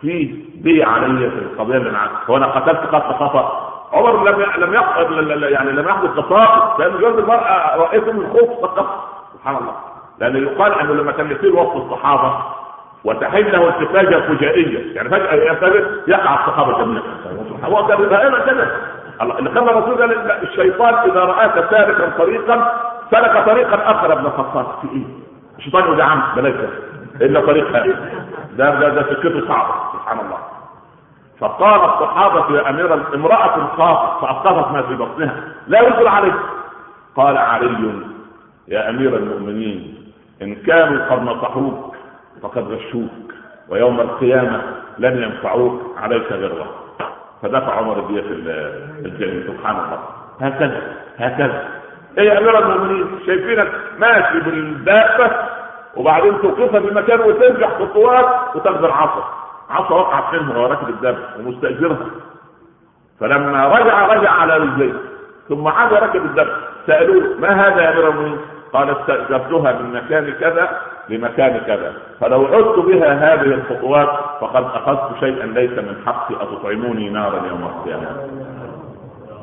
في 0.01 0.45
بي 0.55 0.85
علي 0.85 1.31
في 1.31 1.39
القضية 1.39 1.77
اللي 1.77 1.91
معك. 1.91 2.11
هو 2.31 2.37
قتلت 2.37 2.95
قتل 2.95 3.15
خطأ. 3.15 3.71
عمر 3.93 4.31
لم 4.31 4.43
لم 4.59 5.45
يعني 5.45 5.71
لم 5.73 5.89
يحدث 5.89 6.11
قصاص 6.11 6.81
لأن 6.81 6.93
جوز 6.93 7.19
المرأة 7.19 7.77
رأيته 7.77 8.13
من 8.13 8.21
الخوف 8.21 8.61
فقط. 8.63 9.09
سبحان 9.35 9.57
الله. 9.57 9.75
لأن 10.19 10.37
يقال 10.37 10.75
أنه 10.75 10.93
لما 10.93 11.13
كان 11.13 11.31
يصير 11.31 11.57
وسط 11.57 11.77
الصحابة 11.77 12.43
وتحل 13.05 13.53
له 13.53 13.69
التفاجة 13.69 14.21
فجائية 14.21 14.95
يعني 14.97 15.09
ينتبه 15.47 15.87
يقع 16.09 16.35
الصحابة 16.35 16.85
جميعا 16.85 17.03
هو 17.65 17.87
كان 17.87 18.09
كذا 18.47 18.90
اللي 19.23 19.51
خلى 19.51 19.71
الرسول 19.71 20.01
قال 20.01 20.31
الشيطان 20.43 20.95
إذا 21.11 21.21
رآك 21.21 21.55
سالكا 21.71 22.13
طريقا 22.19 22.81
سلك 23.11 23.47
طريقا 23.47 23.91
آخر 23.91 24.13
ابن 24.13 24.27
الخطاب 24.27 24.67
في 24.83 24.89
إيه؟ 24.97 25.05
الشيطان 25.59 25.85
يقول 25.85 25.99
يا 25.99 26.05
عم 26.05 26.23
بلاش 26.37 26.55
الا 27.21 27.41
طريق 27.47 27.69
هذا 27.77 27.97
ده 28.57 28.81
ده 28.81 28.89
ده 28.89 29.03
سكته 29.03 29.49
صعبة 29.49 29.75
سبحان 29.93 30.19
الله. 30.21 30.39
فقال 31.41 31.81
الصحابة 31.81 32.57
يا 32.57 32.71
أمير 32.71 32.95
امرأة 33.15 33.67
خافت 33.77 34.21
فأسقطت 34.25 34.73
ما 34.73 34.83
في 34.83 34.95
بطنها 34.95 35.35
لا 35.69 35.81
يدخل 35.89 36.07
عليه 36.09 36.33
قال 37.17 37.37
علي 37.39 37.93
يا 38.69 38.91
أمير 38.91 39.17
المؤمنين 39.17 39.95
إن 40.43 40.55
كانوا 40.55 41.05
قد 41.07 41.23
نصحوك 41.23 41.97
فقد 42.43 42.63
غشوك 42.73 43.11
ويوم 43.69 44.01
القيامة 44.01 44.63
لن 44.99 45.23
ينفعوك 45.23 45.81
عليك 46.03 46.33
غيره 46.33 46.67
فدفع 47.43 47.73
عمر 47.73 47.99
الدية 47.99 48.21
في 48.21 48.33
الجنة 49.05 49.47
سبحان 49.47 49.77
الله. 49.77 49.99
هكذا 50.41 50.83
هكذا. 51.19 51.69
إيه 52.19 52.25
يا 52.25 52.39
أمير 52.39 52.59
المؤمنين 52.59 53.07
شايفينك 53.27 53.69
ماشي 53.99 54.41
بالدابة 54.41 55.31
وبعدين 55.97 56.41
توقفها 56.43 56.81
في 56.81 56.95
مكان 56.95 57.21
وترجع 57.21 57.69
خطوات 57.79 58.57
وتاخد 58.57 58.85
العصا 58.85 59.25
عصا. 59.71 59.95
وقعت 59.95 60.35
منه 60.35 60.51
وهو 60.51 60.67
راكب 60.67 60.89
الدابة 60.89 61.19
ومستأجرها. 61.39 62.07
فلما 63.21 63.69
رجع 63.69 64.07
رجع 64.07 64.31
على 64.31 64.57
رجليه. 64.57 64.93
ثم 65.49 65.69
عاد 65.69 65.93
ركب 65.93 66.25
الدابة. 66.25 66.53
سألوه 66.87 67.25
ما 67.39 67.69
هذا 67.69 67.83
يا 67.83 67.93
أمير 67.93 68.09
المؤمنين؟ 68.09 68.39
قال 68.73 68.91
استأجرتها 68.91 69.73
من 69.73 69.93
مكان 69.93 70.33
كذا 70.41 70.81
لمكان 71.09 71.61
كذا. 71.67 71.93
فلو 72.21 72.47
عدت 72.47 72.79
بها 72.79 73.13
هذه 73.35 73.55
الخطوات 73.55 74.09
فقد 74.41 74.65
أخذت 74.65 75.21
شيئا 75.21 75.47
ليس 75.47 75.71
من 75.71 75.97
حقي 76.07 76.35
اتطعموني 76.35 77.11
نارا 77.11 77.47
يوم 77.49 77.65
القيامة. 77.65 78.07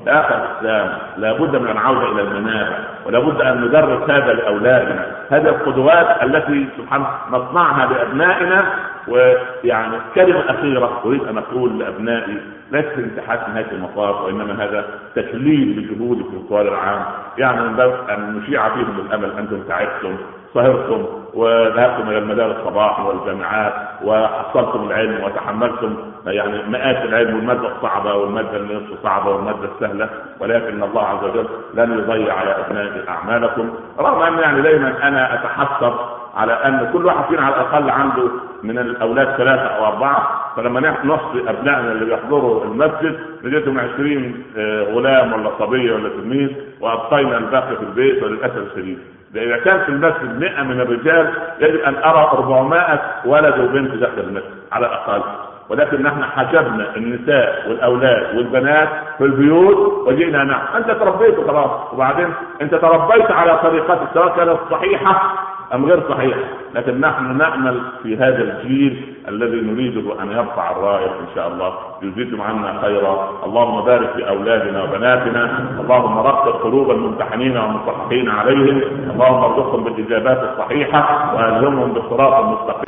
يا 0.08 0.20
أخي 0.20 0.36
الاسلام 0.36 0.98
لابد 1.18 1.56
من 1.56 1.70
العودة 1.70 2.12
إلى 2.12 2.22
المنابع 2.22 2.78
ولابد 3.06 3.42
أن 3.42 3.62
ندرس 3.66 4.10
هذا 4.10 4.34
لأولادنا. 4.34 5.06
هذه 5.30 5.48
القدوات 5.50 6.24
التي 6.24 6.68
سبحان 6.78 7.06
نصنعها 7.32 7.86
لأبنائنا 7.94 8.66
ويعني 9.10 9.98
كلمه 10.16 10.44
اخيره 10.50 11.02
أريد 11.06 11.24
أن 11.24 11.38
أقول 11.38 11.80
لأبنائي 11.80 12.38
ليس 12.72 12.86
انتحاس 12.98 13.40
نهايه 13.50 13.72
المطاف 13.72 14.22
وإنما 14.22 14.64
هذا 14.64 14.86
تكليل 15.16 15.80
لجهودكم 15.80 16.46
طوال 16.50 16.68
العام. 16.68 17.06
يعني 17.38 17.62
من 17.62 17.76
باب 17.76 17.94
أن 18.10 18.38
نشيع 18.38 18.70
فيهم 18.70 19.00
الأمل 19.08 19.32
أنتم 19.38 19.62
تعبتم 19.62 20.18
سهرتم 20.54 21.06
وذهبتم 21.34 22.10
إلى 22.10 22.18
المدارس 22.18 22.56
الصباح 22.56 23.06
والجامعات 23.06 23.74
وحصلتم 24.04 24.88
العلم 24.88 25.24
وتحملتم. 25.24 25.96
يعني 26.26 26.64
مئات 26.70 27.06
العلم 27.06 27.36
والمادة 27.36 27.76
الصعبة 27.76 28.14
والمادة 28.14 28.58
النصف 28.58 29.04
صعبة 29.04 29.30
والمادة 29.30 29.70
السهلة. 29.76 30.10
ولكن 30.40 30.84
الله 30.84 31.04
عز 31.04 31.24
وجل 31.24 31.48
لن 31.74 31.98
يضيع 32.00 32.34
على 32.34 32.56
ابنائه 32.68 33.10
أعمالكم. 33.10 33.70
رغم 34.00 34.22
أن 34.22 34.40
يعني 34.40 34.62
دائما 34.62 35.08
أنا 35.08 35.34
أتحسر 35.34 36.17
على 36.38 36.54
أن 36.54 36.90
كل 36.94 37.06
واحد 37.06 37.24
فينا 37.30 37.42
على 37.42 37.56
الأقل 37.56 37.90
عنده 37.90 38.30
من 38.64 38.78
الأولاد 38.80 39.28
ثلاثة 39.38 39.62
أو 39.66 39.86
أربعة 39.86 40.52
فلما 40.56 40.80
نحصي 40.80 41.50
أبنائنا 41.50 41.92
اللي 41.92 42.06
بيحضروا 42.06 42.64
المسجد 42.64 43.20
نجدهم 43.44 43.80
20 43.80 44.44
آه، 44.58 44.84
غلام 44.84 45.34
ولا 45.34 45.50
صبية 45.60 45.94
ولا 45.94 46.10
تلميذ 46.10 46.50
وأبقينا 46.82 47.38
الباقي 47.38 47.76
في 47.76 47.84
البيت 47.84 48.24
وللأسف 48.24 48.58
الشديد. 48.58 49.00
إذا 49.36 49.58
كان 49.58 49.80
في 49.80 49.90
المسجد 49.90 50.40
100 50.40 50.64
من 50.64 50.82
الرجال 50.82 51.34
يجب 51.60 51.80
أن 51.80 51.96
أرى 51.96 52.30
400 52.34 53.00
ولد 53.26 53.60
وبنت 53.60 53.94
داخل 53.96 54.20
المسجد 54.20 54.52
على 54.72 54.86
الأقل. 54.86 55.22
ولكن 55.70 56.04
نحن 56.04 56.24
حجبنا 56.24 56.96
النساء 56.98 57.70
والأولاد 57.70 58.36
والبنات 58.38 58.90
في 59.18 59.24
البيوت 59.24 60.08
وجئنا 60.08 60.44
نعم 60.44 60.62
أنت 60.76 60.92
تربيت 60.92 61.48
خلاص 61.48 61.94
وبعدين 61.94 62.34
أنت 62.62 62.76
تربيت 62.76 63.32
على 63.32 63.58
طريقتك 63.58 64.08
سواء 64.14 64.36
كانت 64.38 64.58
صحيحة 64.72 65.34
أم 65.74 65.86
غير 65.86 66.04
صحيحه 66.10 66.40
لكن 66.76 67.00
نحن 67.00 67.38
نامل 67.38 67.82
في 68.04 68.18
هذا 68.18 68.44
الجيل 68.44 69.14
الذي 69.28 69.62
نريد 69.62 69.98
أن 70.22 70.32
يرفع 70.32 70.72
الراية 70.72 71.06
إن 71.06 71.28
شاء 71.36 71.48
الله. 71.48 71.74
يزيدهم 72.02 72.42
عنا 72.42 72.82
خيرا. 72.82 73.30
اللهم 73.46 73.86
بارك 73.86 74.10
في 74.16 74.30
أولادنا 74.30 74.84
وبناتنا. 74.84 75.60
اللهم 75.80 76.18
رقق 76.18 76.64
قلوب 76.64 76.92
الممتحنين 76.92 77.58
والمصححين 77.58 78.30
عليهم. 78.30 78.82
اللهم 79.12 79.44
ارزقهم 79.44 79.84
بالإجابات 79.84 80.50
الصحيحة. 80.54 81.34
وألهمهم 81.36 81.94
بالصراط 81.94 82.34
المستقيم. 82.44 82.84